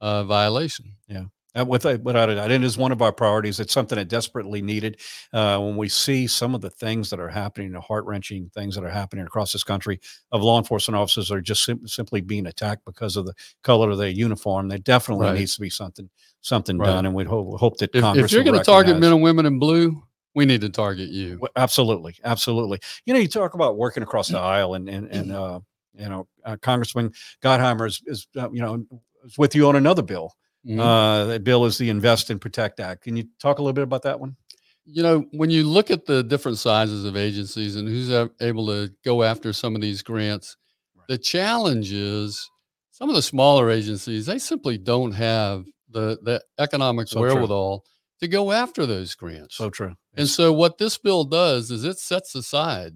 uh, 0.00 0.24
violation. 0.24 0.94
Yeah. 1.06 1.24
Uh, 1.56 1.64
with, 1.64 1.84
without 2.02 2.28
a 2.28 2.34
doubt, 2.34 2.50
it 2.50 2.62
is 2.62 2.76
one 2.76 2.92
of 2.92 3.00
our 3.00 3.12
priorities. 3.12 3.60
It's 3.60 3.72
something 3.72 3.96
that 3.96 4.08
desperately 4.08 4.60
needed. 4.60 5.00
Uh, 5.32 5.58
when 5.58 5.76
we 5.76 5.88
see 5.88 6.26
some 6.26 6.54
of 6.54 6.60
the 6.60 6.70
things 6.70 7.08
that 7.10 7.20
are 7.20 7.28
happening, 7.28 7.72
the 7.72 7.80
heart 7.80 8.04
wrenching 8.04 8.50
things 8.54 8.74
that 8.74 8.84
are 8.84 8.90
happening 8.90 9.24
across 9.24 9.52
this 9.52 9.64
country, 9.64 10.00
of 10.32 10.42
law 10.42 10.58
enforcement 10.58 10.96
officers 10.96 11.30
are 11.30 11.40
just 11.40 11.64
sim- 11.64 11.86
simply 11.86 12.20
being 12.20 12.46
attacked 12.46 12.84
because 12.84 13.16
of 13.16 13.26
the 13.26 13.34
color 13.62 13.90
of 13.90 13.98
their 13.98 14.08
uniform. 14.08 14.68
There 14.68 14.78
definitely 14.78 15.26
right. 15.26 15.38
needs 15.38 15.54
to 15.54 15.60
be 15.60 15.70
something 15.70 16.10
something 16.42 16.78
right. 16.78 16.86
done, 16.86 17.06
and 17.06 17.14
we 17.14 17.24
hope 17.24 17.58
hope 17.58 17.78
that 17.78 17.90
if, 17.94 18.02
Congress. 18.02 18.26
If 18.26 18.32
you're 18.32 18.44
going 18.44 18.58
to 18.58 18.64
target 18.64 18.98
men 18.98 19.12
and 19.12 19.22
women 19.22 19.46
in 19.46 19.58
blue, 19.58 20.02
we 20.34 20.44
need 20.44 20.60
to 20.60 20.68
target 20.68 21.08
you. 21.08 21.40
Absolutely, 21.56 22.16
absolutely. 22.24 22.78
You 23.06 23.14
know, 23.14 23.20
you 23.20 23.28
talk 23.28 23.54
about 23.54 23.78
working 23.78 24.02
across 24.02 24.28
the 24.28 24.38
aisle, 24.38 24.74
and 24.74 24.88
and 24.88 25.08
and 25.10 25.32
uh, 25.32 25.60
you 25.94 26.08
know, 26.08 26.28
uh, 26.44 26.56
Congressman 26.60 27.12
Gottheimer 27.42 27.86
is, 27.86 28.02
is 28.06 28.26
uh, 28.36 28.50
you 28.50 28.60
know 28.60 28.84
is 29.24 29.38
with 29.38 29.54
you 29.54 29.68
on 29.68 29.76
another 29.76 30.02
bill. 30.02 30.34
Mm-hmm. 30.66 30.80
Uh, 30.80 31.26
that 31.26 31.44
bill 31.44 31.64
is 31.64 31.78
the 31.78 31.90
Invest 31.90 32.30
and 32.30 32.40
Protect 32.40 32.80
Act. 32.80 33.04
Can 33.04 33.16
you 33.16 33.24
talk 33.38 33.58
a 33.58 33.62
little 33.62 33.72
bit 33.72 33.84
about 33.84 34.02
that 34.02 34.18
one? 34.18 34.36
You 34.84 35.02
know, 35.02 35.26
when 35.32 35.50
you 35.50 35.64
look 35.64 35.90
at 35.90 36.06
the 36.06 36.22
different 36.22 36.58
sizes 36.58 37.04
of 37.04 37.16
agencies 37.16 37.76
and 37.76 37.88
who's 37.88 38.10
able 38.40 38.66
to 38.66 38.90
go 39.04 39.22
after 39.22 39.52
some 39.52 39.74
of 39.74 39.80
these 39.80 40.02
grants, 40.02 40.56
right. 40.96 41.06
the 41.08 41.18
challenge 41.18 41.92
is 41.92 42.48
some 42.90 43.08
of 43.08 43.14
the 43.14 43.22
smaller 43.22 43.70
agencies 43.70 44.24
they 44.26 44.38
simply 44.38 44.78
don't 44.78 45.12
have 45.12 45.66
the 45.90 46.18
the 46.22 46.42
economic 46.58 47.08
so 47.08 47.20
wherewithal 47.20 47.80
true. 47.80 48.26
to 48.26 48.28
go 48.28 48.52
after 48.52 48.86
those 48.86 49.14
grants. 49.14 49.56
So 49.56 49.70
true. 49.70 49.94
And 50.16 50.28
so 50.28 50.52
what 50.52 50.78
this 50.78 50.96
bill 50.98 51.24
does 51.24 51.70
is 51.70 51.84
it 51.84 51.98
sets 51.98 52.34
aside 52.34 52.94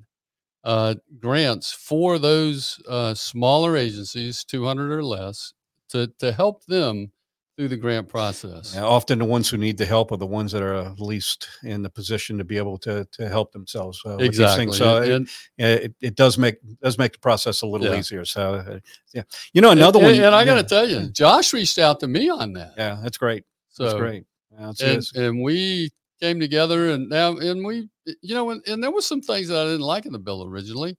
uh, 0.65 0.95
grants 1.19 1.73
for 1.73 2.19
those 2.19 2.81
uh, 2.89 3.15
smaller 3.15 3.77
agencies, 3.77 4.45
200 4.45 4.91
or 4.91 5.05
less, 5.05 5.53
to 5.91 6.13
to 6.19 6.33
help 6.33 6.65
them 6.67 7.13
through 7.57 7.69
the 7.69 7.77
grant 7.77 8.09
process. 8.09 8.77
Often 8.77 9.19
the 9.19 9.25
ones 9.25 9.51
who 9.51 9.59
need 9.59 9.77
the 9.77 9.85
help 9.85 10.13
are 10.13 10.17
the 10.17 10.27
ones 10.27 10.53
that 10.53 10.63
are 10.63 10.95
least 10.99 11.49
in 11.63 11.83
the 11.83 11.91
position 11.91 12.39
to 12.39 12.45
be 12.45 12.57
able 12.57 12.79
to 12.79 13.07
to 13.13 13.29
help 13.29 13.53
themselves. 13.53 14.01
Uh, 14.05 14.17
exactly. 14.17 14.73
So 14.73 15.03
and, 15.03 15.29
it, 15.59 15.83
it, 15.83 15.95
it, 16.01 16.15
does 16.15 16.39
make 16.39 16.57
does 16.83 16.99
make 16.99 17.13
the 17.13 17.19
process 17.19 17.63
a 17.63 17.67
little 17.67 17.89
yeah. 17.89 17.99
easier. 17.99 18.25
So 18.25 18.55
uh, 18.55 18.79
yeah, 19.13 19.23
you 19.53 19.61
know 19.61 19.71
another 19.71 19.99
and, 19.99 20.07
one. 20.07 20.15
And, 20.15 20.25
and 20.25 20.35
I 20.35 20.45
got 20.45 20.57
to 20.57 20.63
tell 20.63 20.89
you, 20.89 21.11
Josh 21.11 21.53
reached 21.53 21.79
out 21.79 22.01
to 22.01 22.09
me 22.09 22.31
on 22.31 22.53
that. 22.55 22.73
Yeah, 22.77 22.99
that's 23.03 23.19
great. 23.19 23.45
So 23.69 23.85
that's 23.85 23.99
great. 23.99 24.25
Yeah, 24.53 24.73
and, 24.83 25.05
and 25.15 25.43
we 25.43 25.91
came 26.21 26.41
together 26.41 26.91
and 26.91 27.09
now 27.09 27.37
and 27.39 27.65
we 27.65 27.89
you 28.21 28.35
know 28.35 28.51
and, 28.51 28.63
and 28.67 28.83
there 28.83 28.91
was 28.91 29.07
some 29.07 29.23
things 29.23 29.49
that 29.49 29.59
I 29.59 29.65
didn't 29.65 29.81
like 29.81 30.07
in 30.07 30.13
the 30.13 30.19
bill 30.19 30.45
originally, 30.45 30.97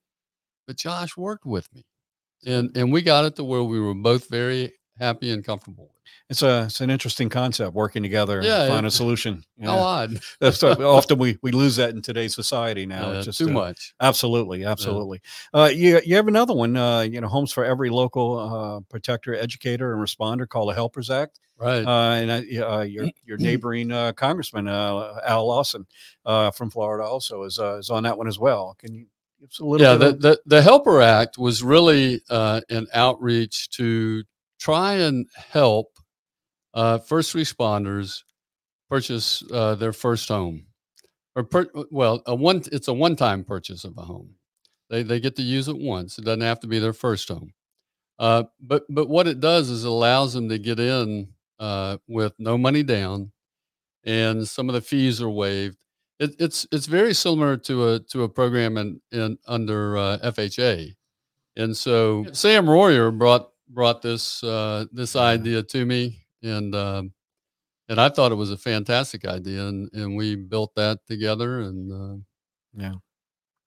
but 0.68 0.78
Josh 0.78 1.18
worked 1.18 1.46
with 1.46 1.68
me, 1.74 1.86
and 2.46 2.76
and 2.76 2.92
we 2.92 3.02
got 3.02 3.26
it 3.26 3.36
to 3.38 3.44
where 3.44 3.64
we 3.64 3.80
were 3.80 3.96
both 3.96 4.30
very 4.30 4.74
happy 5.00 5.32
and 5.32 5.44
comfortable 5.44 5.86
with. 5.86 6.01
It's 6.30 6.41
a 6.41 6.63
it's 6.63 6.82
an 6.82 6.89
interesting 6.89 7.30
concept 7.30 7.74
working 7.74 8.02
together 8.04 8.41
yeah, 8.41 8.67
find 8.67 8.86
it, 8.86 8.89
a 8.89 8.91
solution. 8.91 9.43
Yeah. 9.58 9.67
How 9.67 9.78
odd. 9.78 10.19
That's 10.39 10.63
often 10.63 11.19
we 11.19 11.38
we 11.43 11.52
lose 11.52 11.76
that 11.76 11.91
in 11.91 12.02
today's 12.02 12.34
society 12.34 12.88
now. 12.88 13.12
it's 13.12 13.26
just 13.26 13.38
too 13.38 13.50
uh, 13.50 13.54
much. 13.54 13.93
Absolutely, 14.02 14.65
absolutely. 14.65 15.21
Yeah. 15.54 15.62
Uh, 15.62 15.67
you 15.67 16.02
you 16.04 16.15
have 16.15 16.28
another 16.28 16.56
one. 16.56 16.76
Uh, 16.76 17.02
you 17.02 17.21
know, 17.21 17.28
homes 17.28 17.52
for 17.52 17.63
every 17.63 17.91
local 17.91 18.39
uh, 18.39 18.80
protector, 18.89 19.36
educator, 19.36 19.93
and 19.93 20.02
responder 20.02 20.50
called 20.50 20.69
the 20.69 20.74
Helpers 20.74 21.12
Act. 21.12 21.39
Right. 21.62 21.86
Uh, 21.86 22.13
and 22.13 22.32
uh, 22.32 22.82
your 22.82 23.08
your 23.26 23.38
neighboring 23.38 23.91
uh, 23.91 24.13
Congressman 24.13 24.67
uh, 24.67 25.19
Al 25.24 25.47
Lawson 25.47 25.86
uh, 26.26 26.50
from 26.50 26.71
Florida 26.71 27.04
also 27.04 27.43
is 27.43 27.60
uh, 27.60 27.78
is 27.78 27.91
on 27.91 28.04
that 28.04 28.17
one 28.17 28.28
as 28.28 28.39
well. 28.39 28.76
Can 28.80 28.95
you 28.95 29.06
give 29.39 29.50
us 29.50 29.60
a 29.60 29.65
little? 29.65 29.86
Yeah, 29.86 29.95
the, 29.95 30.10
of- 30.10 30.21
the 30.21 30.41
the 30.47 30.62
Helper 30.63 31.02
Act 31.02 31.38
was 31.38 31.62
really 31.62 32.21
uh, 32.32 32.62
an 32.69 32.88
outreach 32.95 33.69
to 33.71 34.24
try 34.60 34.93
and 34.93 35.28
help 35.36 36.00
uh, 36.74 36.98
first 37.00 37.36
responders 37.36 38.24
purchase 38.90 39.44
uh, 39.52 39.76
their 39.76 39.94
first 39.94 40.28
home, 40.28 40.66
or 41.36 41.44
per, 41.44 41.68
well, 41.92 42.22
a 42.26 42.36
one 42.36 42.62
it's 42.72 42.88
a 42.88 42.94
one-time 42.94 43.44
purchase 43.44 43.84
of 43.84 43.98
a 43.98 44.02
home. 44.02 44.36
They 44.90 45.04
they 45.04 45.20
get 45.20 45.36
to 45.38 45.42
use 45.42 45.68
it 45.68 45.78
once. 45.78 46.18
It 46.18 46.26
doesn't 46.26 46.42
have 46.42 46.60
to 46.62 46.68
be 46.68 46.80
their 46.80 46.94
first 46.94 47.30
home. 47.30 47.54
Uh, 48.20 48.44
but 48.60 48.84
but 48.90 49.10
what 49.10 49.28
it 49.28 49.40
does 49.40 49.70
is 49.70 49.84
it 49.84 49.88
allows 49.88 50.34
them 50.34 50.50
to 50.50 50.60
get 50.60 50.80
in 50.80 51.30
uh, 51.60 51.98
with 52.08 52.34
no 52.38 52.58
money 52.58 52.84
down, 52.84 53.32
and 54.04 54.48
some 54.48 54.70
of 54.70 54.74
the 54.74 54.82
fees 54.82 55.22
are 55.22 55.30
waived. 55.30 55.78
It, 56.20 56.36
it's 56.40 56.68
it's 56.72 56.86
very 56.86 57.14
similar 57.14 57.58
to 57.58 57.94
a 57.94 58.00
to 58.00 58.24
a 58.24 58.30
program 58.30 58.78
in, 58.78 59.02
in 59.12 59.38
under 59.48 59.98
uh, 59.98 60.18
FHA, 60.20 60.94
and 61.56 61.76
so 61.76 62.26
Sam 62.32 62.70
Royer 62.70 63.10
brought 63.10 63.50
brought 63.70 64.02
this 64.02 64.44
uh, 64.44 64.86
this 64.92 65.16
idea 65.16 65.64
to 65.64 65.86
me 65.86 66.21
and 66.44 66.76
um, 66.76 67.14
and 67.90 68.00
I 68.00 68.10
thought 68.10 68.32
it 68.32 68.36
was 68.36 68.52
a 68.52 68.58
fantastic 68.58 69.26
idea, 69.26 69.68
and 69.68 69.90
and 69.94 70.16
we 70.16 70.36
built 70.36 70.74
that 70.76 71.00
together, 71.08 71.62
and 71.62 71.92
uh, 71.92 72.22
yeah, 72.74 72.94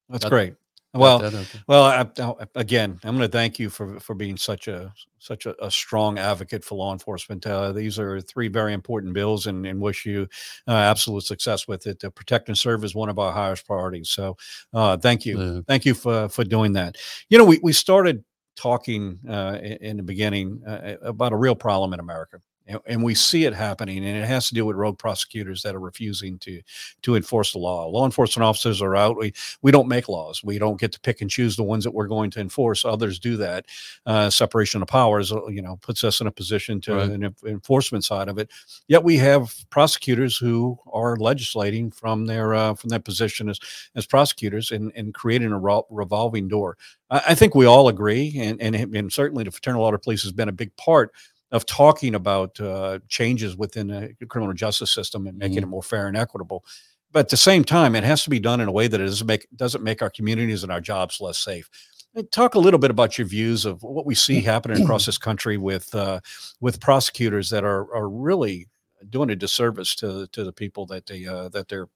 that's 0.09 0.25
got, 0.25 0.31
great. 0.31 0.55
Well, 0.95 1.19
that 1.19 1.61
well, 1.67 1.83
I, 1.83 2.07
I, 2.23 2.47
again, 2.55 3.01
I'm 3.03 3.17
going 3.17 3.29
to 3.29 3.33
thank 3.33 3.59
you 3.59 3.69
for 3.69 3.99
for 3.99 4.15
being 4.15 4.37
such 4.37 4.69
a 4.69 4.95
such 5.19 5.45
a, 5.45 5.65
a 5.65 5.71
strong 5.71 6.19
advocate 6.19 6.65
for 6.65 6.77
law 6.77 6.93
enforcement. 6.93 7.45
Uh, 7.47 7.73
these 7.73 7.99
are 7.99 8.21
three 8.21 8.47
very 8.47 8.73
important 8.73 9.13
bills, 9.13 9.47
and, 9.49 9.67
and 9.67 9.81
wish 9.81 10.07
you 10.07 10.29
uh, 10.69 10.73
absolute 10.73 11.25
success 11.25 11.67
with 11.67 11.87
it. 11.87 11.99
To 12.01 12.11
protect 12.11 12.49
and 12.49 12.57
serve 12.57 12.85
is 12.85 12.95
one 12.95 13.09
of 13.09 13.19
our 13.19 13.33
highest 13.33 13.67
priorities. 13.67 14.09
So, 14.09 14.37
uh, 14.73 14.97
thank 14.97 15.27
you, 15.27 15.41
yeah. 15.41 15.61
thank 15.67 15.85
you 15.85 15.95
for 15.95 16.29
for 16.29 16.45
doing 16.45 16.75
that. 16.75 16.97
You 17.29 17.39
know, 17.39 17.45
we 17.45 17.59
we 17.61 17.73
started 17.73 18.25
talking 18.57 19.19
uh, 19.29 19.59
in, 19.61 19.73
in 19.73 19.97
the 19.97 20.03
beginning 20.05 20.63
uh, 20.65 20.95
about 21.03 21.33
a 21.33 21.37
real 21.37 21.57
problem 21.57 21.93
in 21.93 21.99
America 21.99 22.41
and, 22.66 22.79
and 22.87 23.03
we 23.03 23.14
see 23.14 23.44
it 23.44 23.55
happening 23.55 23.98
and 24.05 24.16
it 24.16 24.27
has 24.27 24.48
to 24.48 24.55
do 24.55 24.64
with 24.64 24.77
rogue 24.77 24.98
prosecutors 24.98 25.62
that 25.62 25.74
are 25.74 25.81
refusing 25.81 26.38
to 26.40 26.62
to 27.03 27.16
enforce 27.16 27.53
the 27.53 27.59
law. 27.59 27.87
Law 27.87 28.05
enforcement 28.05 28.44
officers 28.44 28.81
are 28.81 28.96
out. 28.96 29.16
We 29.18 29.33
we 29.62 29.70
don't 29.70 29.88
make 29.88 30.09
laws. 30.09 30.42
We 30.42 30.59
don't 30.59 30.81
get 30.81 30.92
to 30.92 31.00
pick 31.00 31.20
and 31.20 31.31
choose 31.31 31.57
the 31.57 31.62
ones 31.62 31.85
that 31.85 31.90
we're 31.92 32.07
going 32.07 32.31
to 32.33 32.40
enforce. 32.40 32.85
Others 32.85 33.18
do 33.18 33.37
that. 33.38 33.66
Uh, 34.07 34.31
separation 34.31 34.83
of 34.83 34.88
powers 34.88 35.33
uh, 35.33 35.46
you 35.48 35.62
know 35.62 35.77
puts 35.83 36.05
us 36.05 36.20
in 36.20 36.27
a 36.27 36.31
position 36.31 36.81
to 36.83 36.94
Right. 36.94 37.11
an 37.11 37.35
enforcement 37.46 38.05
side 38.05 38.29
of 38.29 38.38
it. 38.38 38.50
Yet 38.88 39.03
we 39.05 39.16
have 39.18 39.55
prosecutors 39.70 40.37
who 40.37 40.79
are 40.92 41.16
legislating 41.16 41.90
from 41.90 42.27
their 42.27 42.55
uh, 42.55 42.74
from 42.74 42.88
their 42.90 43.00
position 43.00 43.48
as 43.48 43.59
as 43.94 44.07
prosecutors 44.07 44.70
and, 44.70 44.92
and 44.94 45.12
creating 45.14 45.53
a 45.53 45.59
ro- 45.59 45.87
revolving 45.90 46.48
door. 46.48 46.77
I, 47.11 47.22
I 47.29 47.35
think 47.35 47.55
we 47.55 47.66
all 47.66 47.88
agree 47.88 48.35
and, 48.38 48.61
and 48.61 48.74
and 48.74 49.12
certainly 49.12 49.44
the 49.44 49.50
fraternal 49.50 49.83
order 49.83 49.98
police 49.98 50.22
has 50.22 50.33
been 50.33 50.48
a 50.48 50.53
big 50.53 50.74
part 50.77 51.12
of 51.55 51.64
talking 51.67 52.14
about 52.14 52.61
uh, 52.61 52.99
changes 53.09 53.57
within 53.57 53.88
the 53.88 54.27
criminal 54.29 54.55
justice 54.55 54.90
system 54.93 55.27
and 55.27 55.38
making 55.38 55.61
Mhm. 55.61 55.64
it 55.64 55.69
more 55.69 55.83
fair 55.83 56.09
and 56.09 56.17
equitable. 56.17 56.64
But 57.12 57.21
at 57.21 57.29
the 57.31 57.37
same 57.38 57.64
time, 57.64 57.95
it 57.97 58.05
has 58.05 58.25
to 58.25 58.31
be 58.31 58.40
done 58.40 58.61
in 58.61 58.69
a 58.69 58.73
way 58.73 58.88
that 58.88 59.01
it 59.01 59.05
doesn't 59.07 59.27
make 59.27 59.47
doesn't 59.57 59.85
make 59.85 60.03
our 60.03 60.11
communities 60.11 60.62
and 60.64 60.73
our 60.73 60.81
jobs 60.83 61.21
less 61.21 61.38
safe. 61.38 61.71
Uh, 62.17 62.23
Talk 62.33 62.55
a 62.57 62.59
little 62.61 62.79
bit 62.81 62.90
about 62.90 63.19
your 63.19 63.27
views 63.29 63.64
of 63.64 63.83
what 63.83 64.07
we 64.07 64.14
see 64.17 64.40
happening 64.43 64.83
across 64.83 65.07
this 65.07 65.19
country 65.19 65.57
with 65.59 65.95
uh, 65.95 66.21
with 66.61 66.81
prosecutors 66.81 67.51
that 67.51 67.64
are 67.64 67.95
are 67.95 68.09
really 68.09 68.69
doing 69.11 69.31
a 69.31 69.37
disservice 69.37 69.95
to 69.97 70.27
to 70.33 70.45
the 70.45 70.53
people 70.53 70.87
that 70.87 71.07
they 71.07 71.27
uh, 71.27 71.49
that 71.51 71.69
they're 71.69 71.88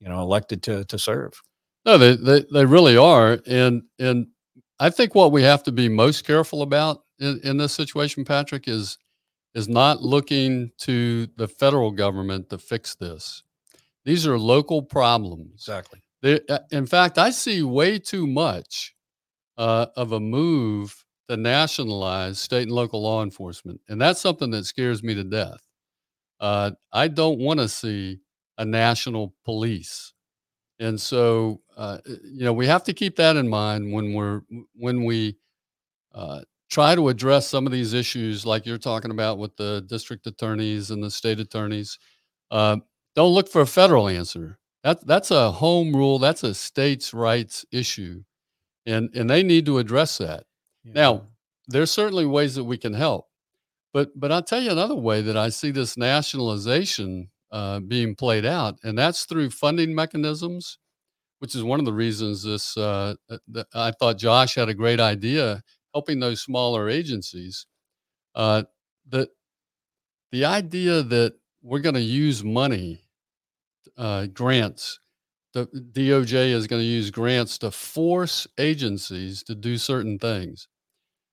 you 0.00 0.08
know 0.08 0.20
elected 0.20 0.62
to 0.64 0.84
to 0.86 0.98
serve. 0.98 1.40
No, 1.86 1.96
they, 1.98 2.16
they 2.16 2.44
they 2.52 2.66
really 2.66 2.96
are, 2.98 3.38
and 3.46 3.82
and 3.98 4.26
I 4.78 4.90
think 4.90 5.14
what 5.14 5.32
we 5.32 5.42
have 5.42 5.62
to 5.64 5.72
be 5.72 5.88
most 5.88 6.26
careful 6.26 6.62
about 6.62 7.02
in, 7.20 7.40
in 7.44 7.56
this 7.58 7.72
situation, 7.72 8.24
Patrick, 8.24 8.66
is 8.66 8.98
is 9.54 9.68
not 9.68 10.00
looking 10.00 10.70
to 10.78 11.26
the 11.36 11.48
federal 11.48 11.90
government 11.90 12.48
to 12.50 12.58
fix 12.58 12.94
this. 12.94 13.42
These 14.04 14.26
are 14.26 14.38
local 14.38 14.82
problems. 14.82 15.54
Exactly. 15.54 16.00
They, 16.22 16.40
uh, 16.48 16.60
in 16.70 16.86
fact, 16.86 17.18
I 17.18 17.30
see 17.30 17.62
way 17.62 17.98
too 17.98 18.26
much 18.26 18.94
uh, 19.58 19.86
of 19.96 20.12
a 20.12 20.20
move 20.20 21.04
to 21.28 21.36
nationalize 21.36 22.38
state 22.38 22.64
and 22.64 22.72
local 22.72 23.02
law 23.02 23.22
enforcement, 23.22 23.80
and 23.88 24.00
that's 24.00 24.20
something 24.20 24.50
that 24.50 24.66
scares 24.66 25.02
me 25.02 25.14
to 25.14 25.24
death. 25.24 25.60
Uh, 26.38 26.72
I 26.92 27.08
don't 27.08 27.38
want 27.38 27.60
to 27.60 27.68
see 27.68 28.20
a 28.58 28.64
national 28.64 29.34
police, 29.44 30.12
and 30.78 31.00
so 31.00 31.60
uh, 31.76 31.98
you 32.06 32.44
know 32.44 32.52
we 32.52 32.66
have 32.66 32.84
to 32.84 32.92
keep 32.92 33.16
that 33.16 33.36
in 33.36 33.48
mind 33.48 33.92
when 33.92 34.14
we're 34.14 34.42
when 34.74 35.04
we 35.04 35.36
uh, 36.14 36.40
try 36.70 36.94
to 36.94 37.08
address 37.08 37.48
some 37.48 37.66
of 37.66 37.72
these 37.72 37.92
issues, 37.92 38.46
like 38.46 38.64
you're 38.64 38.78
talking 38.78 39.10
about 39.10 39.38
with 39.38 39.56
the 39.56 39.84
district 39.88 40.26
attorneys 40.26 40.90
and 40.90 41.02
the 41.02 41.10
state 41.10 41.40
attorneys. 41.40 41.98
Uh, 42.50 42.78
don't 43.16 43.34
look 43.34 43.48
for 43.48 43.62
a 43.62 43.66
federal 43.66 44.08
answer. 44.08 44.58
That 44.84 45.06
that's 45.06 45.30
a 45.30 45.52
home 45.52 45.94
rule. 45.94 46.18
That's 46.18 46.42
a 46.44 46.54
states' 46.54 47.12
rights 47.12 47.66
issue, 47.72 48.22
and 48.86 49.10
and 49.14 49.30
they 49.30 49.42
need 49.42 49.66
to 49.66 49.78
address 49.78 50.18
that. 50.18 50.44
Now, 50.84 51.28
there's 51.68 51.90
certainly 51.90 52.26
ways 52.26 52.54
that 52.56 52.64
we 52.64 52.78
can 52.78 52.94
help, 52.94 53.28
but 53.92 54.10
but 54.18 54.32
I'll 54.32 54.42
tell 54.42 54.60
you 54.62 54.70
another 54.70 54.96
way 54.96 55.22
that 55.22 55.36
I 55.36 55.50
see 55.50 55.70
this 55.70 55.96
nationalization 55.96 57.30
uh, 57.52 57.80
being 57.80 58.14
played 58.16 58.46
out, 58.46 58.78
and 58.84 58.98
that's 58.98 59.24
through 59.26 59.50
funding 59.50 59.94
mechanisms, 59.94 60.78
which 61.40 61.54
is 61.54 61.64
one 61.64 61.80
of 61.80 61.86
the 61.86 61.92
reasons 61.92 62.42
this. 62.44 62.76
Uh, 62.76 63.14
uh, 63.30 63.64
I 63.74 63.92
thought 63.92 64.18
Josh 64.18 64.54
had 64.56 64.68
a 64.68 64.74
great 64.74 65.00
idea 65.00 65.62
helping 65.94 66.20
those 66.20 66.40
smaller 66.40 66.88
agencies. 66.88 67.66
Uh, 68.34 68.64
the 69.08 69.28
the 70.32 70.44
idea 70.44 71.02
that 71.02 71.34
we're 71.62 71.80
going 71.80 71.94
to 71.96 72.00
use 72.00 72.44
money, 72.44 73.02
uh, 73.98 74.26
grants, 74.26 75.00
the 75.52 75.66
DOJ 75.66 76.52
is 76.52 76.66
going 76.66 76.80
to 76.80 76.86
use 76.86 77.10
grants 77.10 77.58
to 77.58 77.70
force 77.70 78.46
agencies 78.58 79.42
to 79.44 79.54
do 79.54 79.76
certain 79.76 80.18
things. 80.18 80.68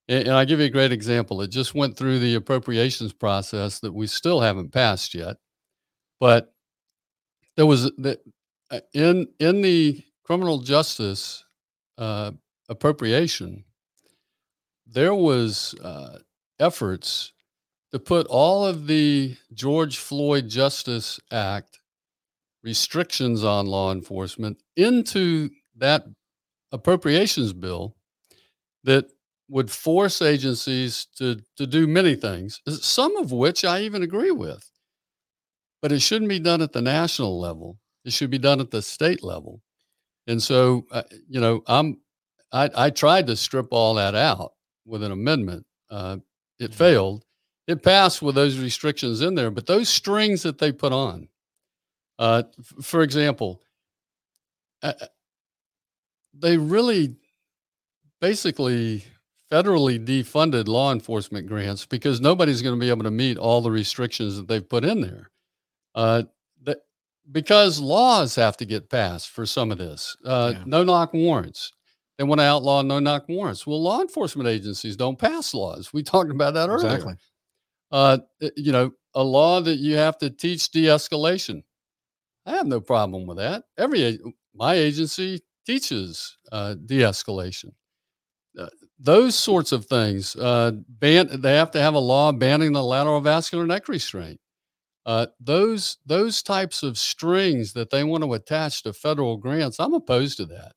And, 0.07 0.27
and 0.27 0.37
I'll 0.37 0.45
give 0.45 0.59
you 0.59 0.65
a 0.65 0.71
great 0.71 0.91
example. 0.91 1.41
It 1.41 1.49
just 1.49 1.75
went 1.75 1.95
through 1.95 2.19
the 2.19 2.35
appropriations 2.35 3.13
process 3.13 3.79
that 3.81 3.93
we 3.93 4.07
still 4.07 4.41
haven't 4.41 4.71
passed 4.71 5.13
yet, 5.13 5.37
but 6.19 6.53
there 7.55 7.65
was 7.65 7.83
the, 7.97 8.19
uh, 8.71 8.79
in 8.93 9.27
in 9.39 9.61
the 9.61 10.03
criminal 10.23 10.59
justice 10.59 11.43
uh, 11.97 12.31
appropriation, 12.69 13.63
there 14.89 15.13
was 15.13 15.75
uh, 15.83 16.19
efforts 16.59 17.33
to 17.91 17.99
put 17.99 18.27
all 18.27 18.65
of 18.65 18.87
the 18.87 19.35
George 19.53 19.97
Floyd 19.97 20.49
Justice 20.49 21.19
Act 21.31 21.79
restrictions 22.63 23.43
on 23.43 23.65
law 23.65 23.91
enforcement 23.91 24.57
into 24.75 25.49
that 25.77 26.05
appropriations 26.71 27.53
bill 27.53 27.95
that 28.83 29.05
would 29.49 29.71
force 29.71 30.21
agencies 30.21 31.07
to 31.17 31.37
to 31.55 31.65
do 31.65 31.87
many 31.87 32.15
things, 32.15 32.59
some 32.81 33.15
of 33.17 33.31
which 33.31 33.63
I 33.63 33.81
even 33.81 34.03
agree 34.03 34.31
with. 34.31 34.69
But 35.81 35.91
it 35.91 36.01
shouldn't 36.01 36.29
be 36.29 36.39
done 36.39 36.61
at 36.61 36.73
the 36.73 36.81
national 36.81 37.39
level. 37.39 37.77
It 38.03 38.11
should 38.11 38.29
be 38.29 38.39
done 38.39 38.59
at 38.59 38.71
the 38.71 38.81
state 38.81 39.23
level. 39.23 39.61
And 40.27 40.41
so, 40.43 40.85
uh, 40.91 41.03
you 41.29 41.39
know, 41.39 41.63
I'm 41.67 42.01
I, 42.51 42.69
I 42.75 42.89
tried 42.89 43.27
to 43.27 43.35
strip 43.35 43.67
all 43.71 43.93
that 43.95 44.15
out 44.15 44.53
with 44.87 45.03
an 45.03 45.11
amendment. 45.11 45.65
Uh, 45.89 46.17
it 46.59 46.71
Mhm. 46.71 46.75
failed. 46.75 47.25
It 47.67 47.83
passed 47.83 48.21
with 48.21 48.35
those 48.35 48.57
restrictions 48.57 49.21
in 49.21 49.35
there, 49.35 49.51
but 49.51 49.65
those 49.67 49.89
strings 49.89 50.43
that 50.43 50.57
they 50.57 50.71
put 50.71 50.93
on, 50.93 51.27
uh, 52.17 52.43
f- 52.59 52.85
for 52.85 53.03
example, 53.03 53.61
uh, 54.81 54.93
uh, 55.01 55.07
they 56.33 56.57
really 56.57 57.15
basically 58.21 59.03
federally 59.51 60.03
defunded 60.03 60.67
law 60.67 60.91
enforcement 60.91 61.47
grants 61.47 61.85
because 61.85 62.19
nobody's 62.19 62.61
going 62.61 62.75
to 62.75 62.79
be 62.79 62.89
able 62.89 63.03
to 63.03 63.11
meet 63.11 63.37
all 63.37 63.61
the 63.61 63.71
restrictions 63.71 64.35
that 64.35 64.47
they've 64.47 64.67
put 64.67 64.83
in 64.83 65.01
there. 65.01 65.29
Uh, 65.95 66.23
that, 66.63 66.79
because 67.31 67.79
laws 67.79 68.35
have 68.35 68.57
to 68.57 68.65
get 68.65 68.89
passed 68.89 69.29
for 69.29 69.45
some 69.45 69.71
of 69.71 69.77
this. 69.77 70.15
Uh, 70.25 70.53
Yeah. 70.55 70.63
No 70.65 70.83
knock 70.83 71.13
warrants. 71.13 71.73
They 72.17 72.23
want 72.23 72.39
to 72.39 72.45
outlaw 72.45 72.81
no 72.81 72.99
knock 72.99 73.29
warrants. 73.29 73.67
Well, 73.67 73.81
law 73.81 74.01
enforcement 74.01 74.49
agencies 74.49 74.95
don't 74.95 75.19
pass 75.19 75.53
laws. 75.53 75.93
We 75.93 76.01
talked 76.01 76.31
about 76.31 76.55
that 76.55 76.69
earlier. 76.69 76.87
Exactly. 76.87 77.15
Uh, 77.91 78.17
uh, 78.41 78.49
you 78.55 78.71
know, 78.71 78.91
a 79.13 79.23
law 79.23 79.61
that 79.61 79.77
you 79.77 79.95
have 79.95 80.17
to 80.19 80.29
teach 80.29 80.71
de-escalation. 80.71 81.63
I 82.45 82.51
have 82.51 82.65
no 82.65 82.81
problem 82.81 83.27
with 83.27 83.37
that. 83.37 83.65
Every 83.77 84.19
my 84.55 84.73
agency 84.73 85.41
teaches 85.65 86.37
uh, 86.51 86.75
de-escalation. 86.85 87.71
Uh, 88.57 88.67
those 88.99 89.35
sorts 89.35 89.71
of 89.71 89.85
things. 89.85 90.35
Uh, 90.35 90.71
ban. 90.87 91.29
They 91.41 91.55
have 91.55 91.71
to 91.71 91.81
have 91.81 91.93
a 91.93 91.99
law 91.99 92.31
banning 92.31 92.71
the 92.73 92.83
lateral 92.83 93.21
vascular 93.21 93.67
neck 93.67 93.87
restraint. 93.87 94.39
Uh, 95.05 95.27
those 95.39 95.97
those 96.05 96.41
types 96.41 96.83
of 96.83 96.97
strings 96.97 97.73
that 97.73 97.91
they 97.91 98.03
want 98.03 98.23
to 98.23 98.33
attach 98.33 98.83
to 98.83 98.93
federal 98.93 99.37
grants. 99.37 99.79
I'm 99.79 99.93
opposed 99.93 100.37
to 100.37 100.45
that. 100.47 100.73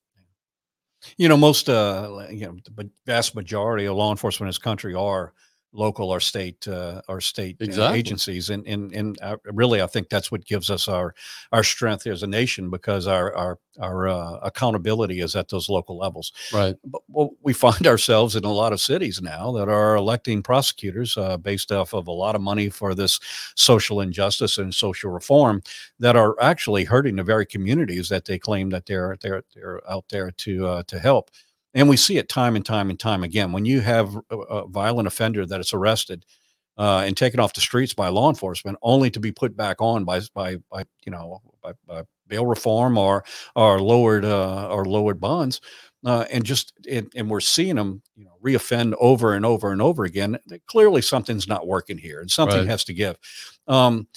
You 1.17 1.29
know, 1.29 1.37
most, 1.37 1.69
uh, 1.69 2.27
you 2.31 2.47
know, 2.47 2.57
the 2.65 2.91
vast 3.07 3.35
majority 3.35 3.87
of 3.87 3.97
law 3.97 4.11
enforcement 4.11 4.47
in 4.47 4.51
this 4.51 4.59
country 4.59 4.95
are 4.95 5.33
local 5.73 6.11
or 6.11 6.21
state 6.21 6.67
uh, 6.69 7.01
or 7.09 7.21
state 7.21 7.57
uh, 7.61 7.65
Exactly. 7.65 7.99
agencies, 7.99 8.51
and 8.51 8.67
and 8.67 8.93
and 8.93 9.19
uh, 9.23 9.37
really, 9.45 9.83
I 9.83 9.87
think 9.87 10.09
that's 10.09 10.31
what 10.33 10.45
gives 10.45 10.71
us 10.71 10.89
our 10.89 11.15
our 11.53 11.63
strength 11.65 12.07
as 12.07 12.23
a 12.23 12.27
nation 12.27 12.71
because 12.71 13.07
our 13.07 13.35
our 13.37 13.59
our 13.81 14.09
uh, 14.09 14.39
accountability 14.43 15.21
is 15.21 15.37
at 15.37 15.49
those 15.49 15.69
local 15.69 15.97
levels. 15.97 16.33
Right. 16.53 16.75
But 16.85 17.03
well, 17.09 17.31
we 17.43 17.53
find 17.53 17.87
ourselves 17.87 18.37
in 18.37 18.45
a 18.45 18.53
lot 18.53 18.73
of 18.73 18.81
cities 18.81 19.21
now 19.23 19.53
that 19.53 19.69
are 19.69 19.97
electing 19.97 20.43
prosecutors 20.43 21.17
uh, 21.17 21.37
based 21.37 21.73
off 21.73 21.95
of 21.95 22.09
a 22.09 22.13
lot 22.13 22.35
of 22.35 22.41
money 22.43 22.69
for 22.69 22.95
this 22.95 23.21
social 23.57 24.01
injustice 24.01 24.59
and 24.59 24.75
social 24.75 25.11
reform 25.11 25.63
that 25.99 26.17
are 26.17 26.37
actually 26.41 26.85
hurting 26.85 27.17
the 27.17 27.23
very 27.25 27.47
communities 27.47 28.09
that 28.09 28.25
they 28.25 28.39
claim 28.39 28.71
that 28.71 28.87
they're 28.87 29.17
they're 29.21 29.43
they're 29.55 29.81
out 29.91 30.05
there 30.09 30.31
to 30.33 30.67
uh, 30.67 30.83
to 30.85 30.99
help. 30.99 31.31
And 31.75 31.89
we 31.89 31.97
see 31.97 32.19
it 32.19 32.29
time 32.29 32.57
and 32.57 32.65
time 32.65 32.91
and 32.91 32.99
time 32.99 33.23
again. 33.23 33.53
When 33.53 33.65
you 33.65 33.81
have 33.81 34.17
a, 34.31 34.37
a 34.37 34.69
violent 34.69 35.07
offender 35.07 35.47
that 35.47 35.61
is 35.61 35.73
arrested 35.73 36.25
uh, 36.79 37.03
and 37.07 37.17
taken 37.17 37.41
off 37.41 37.53
the 37.53 37.61
streets 37.61 37.95
by 37.95 38.09
law 38.09 38.29
enforcement, 38.29 38.79
only 38.83 39.11
to 39.11 39.21
be 39.21 39.33
put 39.33 39.57
back 39.57 39.77
on 39.81 40.05
by 40.05 40.21
by, 40.35 40.57
by 40.71 40.85
you 41.05 41.13
know 41.13 41.41
by, 41.63 41.73
by 41.87 42.03
bail 42.27 42.47
reform 42.47 42.97
or 42.99 43.25
or 43.55 43.81
lowered 43.81 44.25
uh, 44.25 44.69
or 44.69 44.85
lowered 44.85 45.21
bonds, 45.21 45.61
uh, 46.05 46.25
and 46.31 46.45
just 46.45 46.73
and, 46.91 47.13
and 47.15 47.31
we're 47.31 47.41
seeing 47.41 47.77
them 47.77 48.03
you 48.17 48.25
know 48.25 48.33
reoffend 48.43 48.95
over 48.99 49.35
and 49.35 49.45
over 49.47 49.73
and 49.73 49.83
over 49.83 50.05
again. 50.05 50.39
Clearly, 50.67 51.03
something's 51.03 51.47
not 51.49 51.67
working 51.67 51.99
here, 51.99 52.21
and 52.21 52.31
something 52.31 52.59
Right. 52.63 52.71
has 52.71 52.85
to 52.85 52.95
give. 52.95 53.17
Um, 53.69 54.09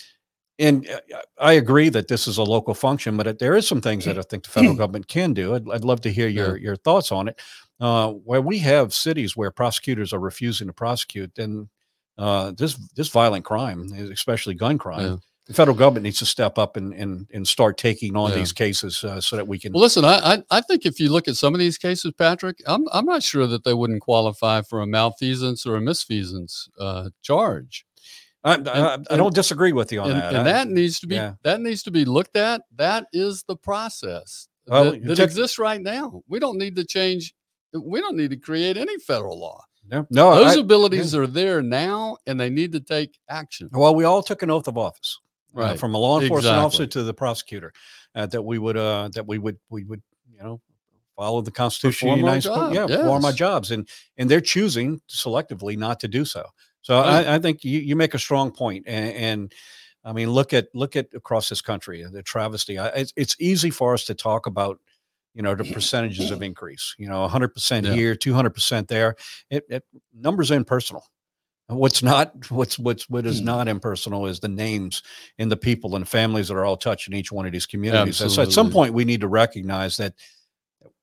and 0.60 0.88
uh, 0.88 1.00
I 1.40 1.54
agree 1.54 1.90
that 1.90 2.08
this 2.08 2.28
is 2.28 2.38
a 2.38 2.44
local 2.44 2.74
function, 2.74 3.18
but 3.18 3.28
it, 3.28 3.40
there 3.40 3.56
is 3.56 3.68
some 3.68 3.82
things 3.82 4.06
that 4.06 4.18
I 4.20 4.22
think 4.22 4.44
the 4.44 4.50
federal 4.50 4.76
government 4.84 5.08
can 5.08 5.34
do. 5.34 5.56
I'd, 5.56 5.70
I'd 5.70 5.84
love 5.86 6.02
to 6.02 6.12
hear 6.12 6.28
your 6.28 6.58
your 6.58 6.76
thoughts 6.78 7.12
on 7.12 7.28
it. 7.28 7.40
Uh, 7.80 8.12
where 8.12 8.42
we 8.42 8.60
have 8.60 8.94
cities 8.94 9.36
where 9.36 9.52
prosecutors 9.52 10.14
are 10.14 10.20
refusing 10.20 10.68
to 10.68 10.74
prosecute, 10.74 11.34
then 11.36 11.68
uh, 12.18 12.52
this 12.52 12.76
this 12.96 13.10
violent 13.10 13.44
crime, 13.46 13.92
especially 14.12 14.54
gun 14.54 14.78
crime, 14.78 15.02
Yeah. 15.02 15.16
the 15.48 15.54
federal 15.56 15.76
government 15.76 16.04
needs 16.04 16.20
to 16.20 16.26
step 16.26 16.58
up 16.60 16.78
and 16.78 16.94
and, 16.94 17.28
and 17.34 17.48
start 17.48 17.78
taking 17.78 18.16
on 18.16 18.30
Yeah. 18.30 18.38
these 18.38 18.54
cases 18.54 19.04
uh, 19.04 19.20
so 19.20 19.36
that 19.36 19.48
we 19.48 19.58
can. 19.58 19.74
Well, 19.74 19.82
listen, 19.82 20.06
I, 20.06 20.36
I 20.36 20.44
I 20.52 20.62
think 20.62 20.86
if 20.86 21.00
you 21.00 21.10
look 21.12 21.28
at 21.28 21.36
some 21.36 21.56
of 21.56 21.60
these 21.60 21.80
cases, 21.80 22.14
Patrick, 22.18 22.62
I'm 22.68 22.88
I'm 22.94 23.06
not 23.06 23.24
sure 23.24 23.48
that 23.48 23.64
they 23.64 23.74
wouldn't 23.74 24.02
qualify 24.04 24.62
for 24.62 24.82
a 24.82 24.88
malfeasance 24.88 25.66
or 25.66 25.76
a 25.76 25.82
misfeasance 25.82 26.70
uh, 26.80 27.10
charge, 27.24 27.86
I, 28.44 28.56
I, 28.56 28.98
I 29.10 29.16
don't 29.18 29.34
disagree 29.34 29.72
with 29.72 29.92
you 29.92 30.02
on 30.02 30.12
and, 30.12 30.20
that. 30.20 30.30
and 30.34 30.38
I- 30.40 30.44
that 30.44 30.68
needs 30.70 31.00
to 31.00 31.08
be 31.08 31.16
yeah. 31.16 31.34
that 31.44 31.62
needs 31.62 31.84
to 31.84 31.92
be 31.92 32.06
looked 32.06 32.36
at. 32.36 32.62
That 32.76 33.06
is 33.14 33.44
the 33.48 33.56
process 33.56 34.48
Well, 34.68 34.92
that, 34.92 35.04
that 35.06 35.20
exists 35.20 35.58
right 35.60 35.82
now. 35.82 36.22
We 36.28 36.40
don't 36.40 36.58
need 36.58 36.76
to 36.76 36.84
change. 36.86 37.34
We 37.74 38.02
don't 38.02 38.16
need 38.18 38.32
to 38.32 38.38
create 38.38 38.78
any 38.78 38.98
federal 39.00 39.40
law. 39.40 39.64
no, 39.90 40.06
no, 40.12 40.36
Those 40.36 40.58
abilities 40.58 41.16
are 41.16 41.26
there 41.28 41.62
now, 41.62 42.18
and 42.28 42.40
they 42.40 42.50
need 42.50 42.72
to 42.74 42.80
take 42.80 43.18
action. 43.30 43.70
Well, 43.72 43.96
we 43.96 44.04
all 44.04 44.22
took 44.22 44.44
an 44.44 44.52
oath 44.52 44.68
of 44.68 44.78
office, 44.78 45.20
uh, 45.58 45.62
Right. 45.62 45.80
from 45.80 45.96
a 45.96 45.98
law 45.98 46.20
enforcement 46.22 46.56
officer 46.58 46.86
to 46.86 47.04
the 47.04 47.14
prosecutor, 47.14 47.74
uh, 48.16 48.28
that 48.28 48.42
we 48.44 48.60
would, 48.60 48.78
uh, 48.78 49.10
that 49.14 49.26
we 49.26 49.40
would, 49.40 49.58
we 49.70 49.84
would, 49.86 50.04
you 50.30 50.38
know, 50.38 50.62
follow 51.16 51.42
the 51.42 51.52
Constitution. 51.52 52.10
of 52.10 52.16
the 52.16 52.20
United 52.20 52.42
States. 52.44 52.74
Yeah, 52.74 52.86
perform 52.88 53.26
our 53.26 53.32
yes. 53.32 53.38
jobs, 53.38 53.72
and 53.72 53.88
and 54.18 54.30
they're 54.30 54.42
choosing 54.42 55.02
selectively 55.10 55.76
not 55.78 56.00
to 56.02 56.08
do 56.08 56.26
so. 56.26 56.44
So. 56.84 57.00
I, 57.00 57.36
I 57.36 57.40
think 57.40 57.64
you, 57.64 57.80
you 57.80 57.96
make 57.96 58.14
a 58.14 58.20
strong 58.20 58.52
point, 58.52 58.84
and, 58.88 59.16
and 59.16 59.54
I 60.06 60.14
mean, 60.14 60.30
look 60.30 60.54
at 60.54 60.68
look 60.76 60.96
at 60.96 61.08
across 61.16 61.50
this 61.50 61.62
country 61.62 62.04
the 62.12 62.22
travesty. 62.22 62.78
I, 62.78 62.88
it's, 62.90 63.14
it's 63.16 63.36
easy 63.40 63.72
for 63.72 63.94
us 63.94 64.06
to 64.06 64.14
talk 64.14 64.46
about. 64.46 64.80
You 65.36 65.42
know 65.42 65.56
the 65.56 65.64
percentages 65.64 66.30
of 66.30 66.44
increase. 66.44 66.94
You 67.00 67.08
know, 67.10 67.22
100 67.22 67.56
percent 67.56 67.88
Yeah. 67.88 67.94
here, 67.94 68.16
200 68.16 68.52
percent 68.52 68.88
there. 68.88 69.16
It, 69.50 69.64
it 69.68 69.84
numbers 70.14 70.52
are 70.52 70.56
impersonal. 70.56 71.06
What's 71.68 72.04
not 72.04 72.52
what's 72.52 72.78
what's 72.78 73.10
what 73.10 73.26
is 73.26 73.40
Hmm. 73.40 73.46
not 73.46 73.68
impersonal 73.68 74.28
is 74.28 74.40
the 74.42 74.48
names 74.50 75.02
and 75.40 75.50
the 75.52 75.58
people 75.58 75.96
and 75.96 76.08
families 76.08 76.50
that 76.50 76.54
are 76.54 76.66
all 76.66 76.78
touched 76.78 77.08
in 77.08 77.16
each 77.16 77.32
one 77.32 77.48
of 77.48 77.52
these 77.52 77.66
communities. 77.66 78.22
And 78.22 78.32
so 78.32 78.44
at 78.44 78.52
some 78.52 78.70
point 78.70 78.94
we 78.94 79.06
need 79.06 79.22
to 79.22 79.28
recognize 79.28 79.98
that 79.98 80.14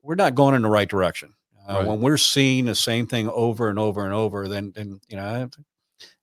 we're 0.03 0.15
not 0.15 0.37
going 0.37 0.55
in 0.55 0.63
the 0.63 0.69
right 0.69 0.89
direction. 0.89 1.35
Uh, 1.71 1.75
Right. 1.79 1.87
When 1.87 2.01
we're 2.01 2.17
seeing 2.19 2.65
the 2.65 2.75
same 2.75 3.07
thing 3.07 3.29
over 3.31 3.69
and 3.71 3.79
over 3.79 4.05
and 4.05 4.13
over, 4.13 4.49
then 4.49 4.73
then 4.75 5.01
you 5.09 5.17
know 5.17 5.49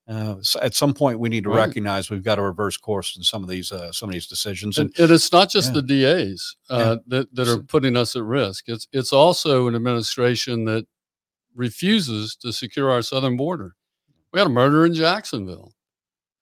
uh, 0.10 0.36
so 0.42 0.60
at 0.62 0.74
some 0.74 0.94
point 0.94 1.20
we 1.20 1.30
need 1.30 1.44
to 1.44 1.50
Right. 1.50 1.68
recognize 1.68 2.10
we've 2.10 2.24
got 2.24 2.36
to 2.36 2.42
reverse 2.42 2.78
course 2.78 3.16
in 3.18 3.24
some 3.24 3.44
of 3.44 3.50
these 3.50 3.72
uh, 3.72 3.92
some 3.92 4.10
of 4.10 4.14
these 4.14 4.28
decisions. 4.28 4.78
And 4.78 4.94
And, 5.00 5.12
it's 5.12 5.32
not 5.32 5.50
just 5.50 5.70
Yeah. 5.74 5.82
the 5.82 5.82
DAs 5.82 6.56
uh, 6.70 6.98
that, 7.08 7.34
that 7.36 7.48
are 7.48 7.60
putting 7.62 7.96
us 7.98 8.16
at 8.16 8.24
risk. 8.24 8.66
It's 8.68 8.88
it's 8.92 9.14
also 9.14 9.68
an 9.68 9.76
administration 9.76 10.66
that 10.66 10.86
refuses 11.56 12.36
to 12.38 12.52
secure 12.54 12.90
our 12.92 13.02
southern 13.02 13.36
border. 13.38 13.76
We 14.32 14.40
had 14.40 14.48
a 14.48 14.52
murder 14.52 14.86
in 14.86 14.94
Jacksonville. 14.94 15.74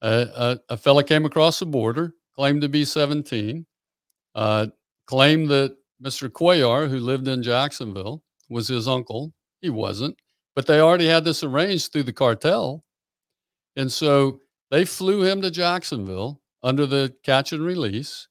Uh, 0.02 0.26
a, 0.70 0.74
a 0.74 0.78
fella 0.78 1.04
came 1.04 1.26
across 1.26 1.60
the 1.60 1.66
border, 1.66 2.14
claimed 2.36 2.62
to 2.62 2.70
be 2.70 2.84
17, 2.86 3.66
uh, 4.36 4.68
claimed 5.06 5.48
that 5.50 5.76
Mr. 6.04 6.30
Cuellar, 6.30 6.90
who 6.90 7.00
lived 7.00 7.28
in 7.28 7.42
Jacksonville, 7.42 8.22
was 8.50 8.68
his 8.68 8.88
uncle. 8.88 9.34
He 9.62 9.70
wasn't, 9.70 10.18
but 10.56 10.68
they 10.68 10.80
already 10.80 11.08
had 11.08 11.24
this 11.26 11.44
arranged 11.44 11.92
through 11.92 12.04
the 12.04 12.14
cartel. 12.14 12.84
And 13.76 13.92
so 13.92 14.40
they 14.72 14.86
flew 14.86 15.24
him 15.24 15.42
to 15.42 15.52
Jacksonville 15.52 16.42
under 16.64 16.86
the 16.86 17.14
catch 17.24 17.52
and 17.54 17.64
release 17.64 18.28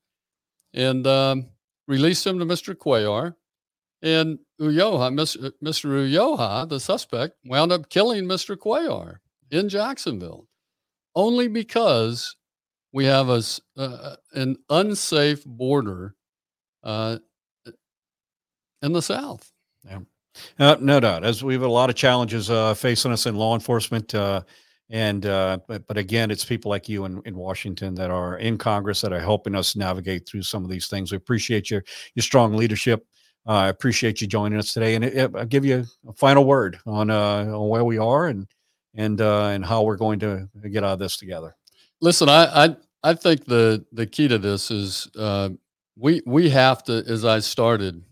and 0.72 1.07
um, 1.07 1.46
released 1.87 2.27
him 2.27 2.38
to 2.38 2.44
Mr. 2.46 2.74
Cuellar. 2.74 3.35
And 4.03 4.38
Ulloa, 4.61 5.11
Mr. 5.12 5.50
Mr. 5.64 5.87
Ulloa, 5.90 6.68
the 6.68 6.79
suspect, 6.79 7.37
wound 7.46 7.72
up 7.72 7.88
killing 7.88 8.24
Mr. 8.24 8.57
Cuellar 8.57 9.16
in 9.50 9.68
Jacksonville 9.68 10.46
only 11.14 11.48
because 11.48 12.37
we 12.92 13.07
have 13.07 13.29
a, 13.31 13.37
s- 13.38 13.61
uh, 13.79 14.16
an 14.35 14.57
unsafe 14.68 15.42
border 15.46 16.14
uh, 16.83 17.16
in 18.83 18.92
the 18.92 19.00
South. 19.03 19.50
Uh, 20.59 20.77
no 20.81 20.99
doubt, 21.01 21.25
as 21.25 21.44
we 21.44 21.53
have 21.55 21.62
a 21.62 21.68
lot 21.68 21.90
of 21.90 21.97
challenges 21.97 22.51
uh, 22.51 22.75
facing 22.75 23.12
us 23.12 23.27
in 23.27 23.37
law 23.37 23.55
enforcement, 23.55 24.12
uh, 24.14 24.42
and 24.90 25.27
uh, 25.27 25.59
but 25.68 25.87
but 25.87 25.97
again, 25.97 26.31
it's 26.31 26.44
people 26.44 26.68
like 26.70 26.88
you 26.88 27.05
in, 27.05 27.23
in 27.25 27.37
Washington 27.37 27.94
that 27.94 28.11
are 28.11 28.38
in 28.38 28.59
Congress 28.59 29.01
that 29.01 29.12
are 29.12 29.20
helping 29.20 29.55
us 29.55 29.77
navigate 29.77 30.27
through 30.29 30.42
some 30.42 30.64
of 30.64 30.70
these 30.70 30.88
things. 30.88 31.12
We 31.12 31.16
appreciate 31.16 31.70
your 31.70 31.85
your 32.14 32.23
strong 32.23 32.55
leadership. 32.57 33.07
Uh, 33.47 33.53
I 33.53 33.68
appreciate 33.68 34.20
you 34.20 34.27
joining 34.27 34.59
us 34.59 34.73
today, 34.73 34.94
and 34.97 35.05
it, 35.05 35.14
it- 35.16 35.37
I'll 35.37 35.44
give 35.47 35.64
you 35.64 35.85
a 36.09 36.12
final 36.14 36.44
word 36.44 36.79
on 36.87 37.11
uh, 37.11 37.44
on 37.47 37.68
where 37.68 37.85
we 37.85 37.99
are 37.99 38.27
and 38.27 38.47
and 38.94 39.20
uh, 39.20 39.47
and 39.47 39.64
how 39.64 39.83
we're 39.83 39.97
going 39.97 40.18
to 40.20 40.49
get 40.70 40.83
out 40.85 40.94
of 40.94 40.99
this 40.99 41.16
together. 41.16 41.55
Listen, 42.01 42.29
I 42.29 42.64
I, 42.64 42.77
I 43.05 43.14
think 43.14 43.44
the 43.44 43.85
the 43.92 44.07
key 44.07 44.27
to 44.29 44.38
this 44.38 44.70
is 44.70 45.09
uh, 45.16 45.51
we 45.97 46.23
we 46.27 46.51
have 46.51 46.83
to, 46.85 47.05
as 47.07 47.25
I 47.25 47.38
started, 47.38 48.03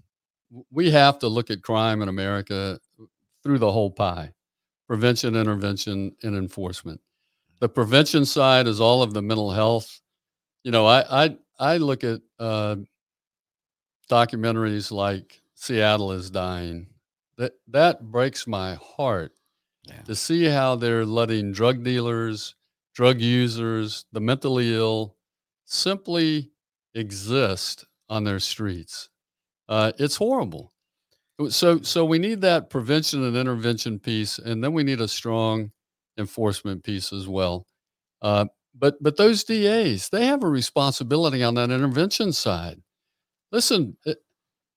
we 0.71 0.91
have 0.91 1.19
to 1.21 1.29
look 1.29 1.51
at 1.51 1.63
crime 1.63 2.03
in 2.03 2.09
America 2.09 2.79
through 3.43 3.59
the 3.59 3.73
whole 3.73 3.91
pie: 3.91 4.33
prevention, 4.89 5.37
intervention, 5.37 6.15
and 6.23 6.37
enforcement. 6.37 7.01
The 7.61 7.69
prevention 7.69 8.25
side 8.25 8.67
is 8.67 8.81
all 8.81 9.03
of 9.03 9.15
the 9.15 9.23
mental 9.23 9.51
health. 9.53 10.01
You 10.65 10.73
know, 10.73 10.87
I 10.87 11.25
I 11.25 11.37
I 11.59 11.77
look 11.79 12.05
at 12.05 12.21
uh, 12.39 12.77
documentaries 14.11 14.91
like 14.91 15.43
Seattle 15.55 16.13
is 16.13 16.31
dying. 16.31 16.89
That 17.39 17.53
that 17.69 18.03
breaks 18.11 18.47
my 18.47 18.75
heart 18.75 19.33
Yeah. 19.85 20.03
to 20.03 20.15
see 20.15 20.45
how 20.45 20.77
they're 20.77 21.07
letting 21.07 21.53
drug 21.53 21.83
dealers, 21.83 22.55
drug 22.95 23.21
users, 23.21 24.05
the 24.13 24.21
mentally 24.21 24.75
ill 24.75 25.17
simply 25.65 26.53
exist 26.95 27.87
on 28.09 28.25
their 28.25 28.39
streets. 28.41 29.09
Uh, 29.69 29.93
it's 29.99 30.17
horrible. 30.17 30.73
So, 31.49 31.81
so 31.81 32.05
we 32.05 32.19
need 32.19 32.41
that 32.43 32.71
prevention 32.71 33.25
and 33.25 33.37
intervention 33.37 33.99
piece, 33.99 34.39
and 34.39 34.63
then 34.63 34.73
we 34.73 34.83
need 34.83 35.01
a 35.01 35.09
strong 35.09 35.73
enforcement 36.19 36.85
piece 36.85 37.13
as 37.13 37.27
well. 37.27 37.67
Uh, 38.21 38.47
but, 38.79 39.03
but 39.03 39.17
those 39.17 39.45
DAs, 39.45 40.09
they 40.11 40.27
have 40.27 40.43
a 40.43 40.49
responsibility 40.49 41.43
on 41.43 41.55
that 41.55 41.71
intervention 41.71 42.33
side. 42.33 42.81
Listen, 43.51 43.97
it, 44.07 44.19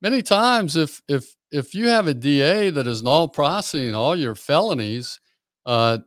many 0.01 0.21
times 0.21 0.75
if 0.75 1.01
if 1.07 1.35
if 1.51 1.73
you 1.73 1.87
have 1.87 2.07
a 2.07 2.13
DA 2.13 2.69
that 2.69 2.85
is 2.85 3.03
all 3.03 3.27
processing 3.27 3.95
all 3.95 4.15
your 4.15 4.35
felonies 4.35 5.19
uh, 5.65 5.99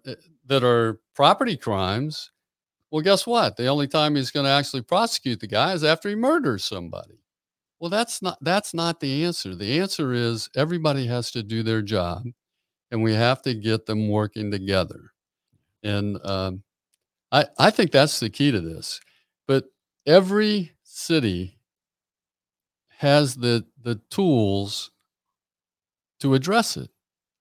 that 0.47 0.63
are 0.63 1.01
property 1.15 1.57
crimes, 1.57 2.31
well, 2.91 3.03
guess 3.03 3.27
what? 3.27 3.57
The 3.57 3.67
only 3.67 3.89
time 3.89 4.15
he's 4.15 4.31
going 4.31 4.45
to 4.45 4.53
actually 4.53 4.83
prosecute 4.83 5.41
the 5.41 5.47
guy 5.47 5.73
is 5.73 5.85
after 5.85 6.09
he 6.09 6.15
murders 6.15 6.65
somebody. 6.65 7.21
Well, 7.81 7.91
that's 7.91 8.23
not 8.23 8.39
that's 8.43 8.75
not 8.75 9.01
the 9.01 9.25
answer. 9.25 9.55
The 9.55 9.79
answer 9.81 10.13
is 10.13 10.51
everybody 10.57 11.07
has 11.07 11.31
to 11.33 11.43
do 11.43 11.63
their 11.63 11.83
job, 11.83 12.25
and 12.91 13.03
we 13.03 13.15
have 13.15 13.43
to 13.43 13.55
get 13.55 13.87
them 13.87 14.09
working 14.09 14.51
together. 14.51 15.13
And 15.85 16.25
um, 16.27 16.63
I 17.33 17.47
I 17.59 17.71
think 17.71 17.93
that's 17.93 18.21
the 18.21 18.31
key 18.31 18.53
to 18.53 18.61
this. 18.61 19.01
But 19.49 19.67
every 20.07 20.73
city 20.85 21.59
has 22.99 23.37
the 23.37 23.65
the 23.83 23.97
tools 24.11 24.91
to 26.21 26.35
address 26.35 26.77
it. 26.77 26.91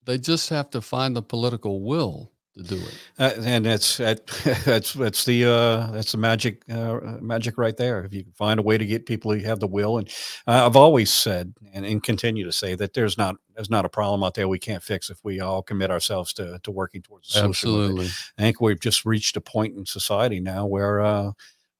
They 0.05 0.17
just 0.17 0.49
have 0.49 0.69
to 0.71 0.81
find 0.81 1.15
the 1.15 1.21
political 1.21 1.81
will 1.81 2.31
to 2.57 2.63
do 2.63 2.75
it. 2.75 2.97
Uh, 3.19 3.31
and 3.41 3.65
that's 3.65 3.97
that, 3.97 4.25
that's 4.65 4.93
that's 4.93 5.25
the 5.25 5.45
uh, 5.45 5.91
that's 5.91 6.11
the 6.11 6.17
magic 6.17 6.63
uh, 6.69 6.99
magic 7.21 7.57
right 7.57 7.75
there. 7.77 8.03
If 8.03 8.13
you 8.13 8.23
can 8.23 8.33
find 8.33 8.59
a 8.59 8.63
way 8.63 8.77
to 8.77 8.85
get 8.85 9.05
people 9.05 9.33
who 9.33 9.39
have 9.45 9.59
the 9.59 9.67
will, 9.67 9.97
and 9.97 10.09
I've 10.47 10.75
always 10.75 11.11
said 11.11 11.53
and, 11.73 11.85
and 11.85 12.03
continue 12.03 12.45
to 12.45 12.51
say 12.51 12.75
that 12.75 12.93
there's 12.93 13.17
not 13.17 13.35
there's 13.55 13.69
not 13.69 13.85
a 13.85 13.89
problem 13.89 14.23
out 14.23 14.33
there 14.33 14.47
we 14.47 14.59
can't 14.59 14.83
fix 14.83 15.09
if 15.09 15.23
we 15.23 15.39
all 15.39 15.61
commit 15.61 15.91
ourselves 15.91 16.33
to 16.33 16.59
to 16.63 16.71
working 16.71 17.01
towards 17.01 17.29
a 17.29 17.31
solution. 17.31 17.49
Absolutely. 17.49 18.05
I 18.37 18.41
think 18.41 18.61
we've 18.61 18.79
just 18.79 19.05
reached 19.05 19.37
a 19.37 19.41
point 19.41 19.75
in 19.77 19.85
society 19.85 20.39
now 20.39 20.65
where 20.65 21.01
uh, 21.01 21.31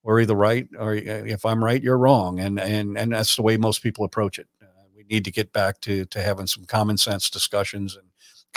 we're 0.04 0.22
either 0.22 0.36
right 0.36 0.68
or 0.80 0.94
uh, 0.94 0.96
if 0.96 1.46
I'm 1.46 1.64
right, 1.64 1.84
you're 1.84 1.98
wrong, 1.98 2.40
and 2.40 2.60
and 2.60 2.98
and 2.98 3.12
that's 3.12 3.36
the 3.36 3.42
way 3.42 3.58
most 3.58 3.84
people 3.84 4.06
approach 4.06 4.40
it. 4.40 4.48
Uh, 4.62 4.68
we 4.96 5.04
need 5.04 5.26
to 5.26 5.32
get 5.32 5.52
back 5.52 5.82
to 5.82 6.06
to 6.06 6.22
having 6.22 6.48
some 6.48 6.66
common 6.66 6.98
sense 6.98 7.30
discussions 7.30 7.96
and 7.96 8.08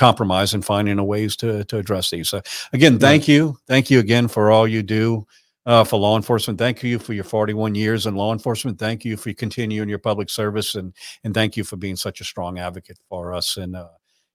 compromise 0.00 0.54
and 0.54 0.64
finding 0.64 0.98
a 0.98 1.04
ways 1.04 1.36
to 1.36 1.62
to 1.64 1.78
address 1.78 2.10
these. 2.10 2.28
So 2.28 2.40
again, 2.72 2.98
thank 2.98 3.28
you, 3.28 3.58
thank 3.66 3.90
you 3.90 4.00
again 4.00 4.26
for 4.28 4.50
all 4.50 4.66
you 4.66 4.82
do. 4.82 5.26
Uh, 5.66 5.84
for 5.84 6.00
law 6.00 6.16
enforcement, 6.16 6.58
thank 6.58 6.82
you 6.82 6.98
for 6.98 7.12
your 7.12 7.22
41 7.22 7.74
years 7.74 8.06
in 8.06 8.14
law 8.14 8.32
enforcement. 8.32 8.78
Thank 8.78 9.04
you 9.04 9.18
for 9.18 9.30
continuing 9.34 9.90
your 9.90 9.98
public 9.98 10.30
service, 10.30 10.74
and 10.74 10.94
and 11.22 11.34
thank 11.34 11.54
you 11.56 11.64
for 11.64 11.76
being 11.76 11.96
such 11.96 12.22
a 12.22 12.24
strong 12.24 12.58
advocate 12.58 12.98
for 13.10 13.34
us 13.34 13.58
in 13.58 13.74
uh, 13.74 13.88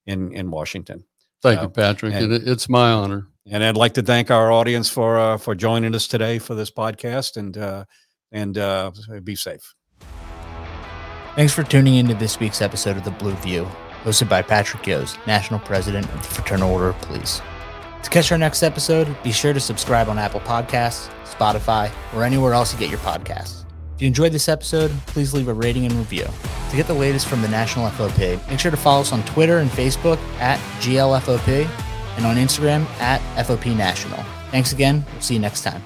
in 0.06 0.32
in 0.34 0.52
Washington. 0.52 1.04
Thank 1.42 1.62
you, 1.62 1.70
Patrick. 1.70 2.14
And, 2.14 2.32
and, 2.32 2.48
it's 2.48 2.70
my 2.70 2.92
honor. 2.92 3.28
And 3.48 3.64
I'd 3.64 3.78
like 3.78 3.94
to 3.96 4.02
thank 4.04 4.32
our 4.32 4.52
audience 4.52 4.88
for 4.88 5.18
uh, 5.18 5.38
for 5.38 5.56
joining 5.56 5.96
us 5.96 6.08
today 6.08 6.38
for 6.40 6.54
this 6.54 6.70
podcast. 6.72 7.38
And 7.38 7.58
uh, 7.58 7.86
and 8.32 8.58
uh, 8.58 8.92
be 9.24 9.36
safe. 9.36 9.74
Thanks 11.36 11.54
for 11.54 11.64
tuning 11.64 11.96
into 11.96 12.14
this 12.14 12.40
week's 12.40 12.62
episode 12.62 12.98
of 12.98 13.04
The 13.04 13.12
Blue 13.12 13.36
View, 13.36 13.68
hosted 14.06 14.30
by 14.30 14.42
Patrick 14.42 14.84
Yoes, 14.84 15.18
National 15.26 15.60
President 15.60 16.06
of 16.14 16.22
the 16.22 16.30
Fraternal 16.30 16.72
Order 16.72 16.90
of 16.90 17.02
Police. 17.02 17.42
To 18.04 18.10
catch 18.12 18.32
our 18.32 18.38
next 18.38 18.62
episode, 18.62 19.08
be 19.24 19.32
sure 19.32 19.52
to 19.52 19.60
subscribe 19.60 20.10
on 20.10 20.20
Apple 20.20 20.42
Podcasts, 20.42 21.10
Spotify, 21.26 21.92
or 22.14 22.24
anywhere 22.24 22.54
else 22.54 22.72
you 22.72 22.80
get 22.80 22.92
your 22.92 23.00
podcasts. 23.00 23.66
If 23.96 24.02
you 24.02 24.08
enjoyed 24.08 24.32
this 24.32 24.48
episode, 24.48 24.92
please 25.08 25.34
leave 25.34 25.48
a 25.48 25.54
rating 25.54 25.86
and 25.86 25.94
review. 25.94 26.28
To 26.70 26.76
get 26.76 26.86
the 26.86 26.94
latest 26.94 27.28
from 27.28 27.42
the 27.42 27.48
National 27.48 27.90
FOP, 27.90 28.48
make 28.48 28.60
sure 28.60 28.70
to 28.72 28.78
follow 28.78 29.02
us 29.02 29.12
on 29.12 29.24
Twitter 29.24 29.58
and 29.58 29.72
Facebook 29.72 30.20
at 30.40 30.60
GLFOP 30.82 31.68
and 32.18 32.26
on 32.26 32.36
Instagram 32.36 32.86
at 33.00 33.22
FOP 33.44 33.76
National. 33.76 34.24
Thanks 34.52 34.72
again. 34.72 35.04
We'll 35.12 35.22
see 35.22 35.34
you 35.34 35.40
next 35.40 35.62
time. 35.64 35.82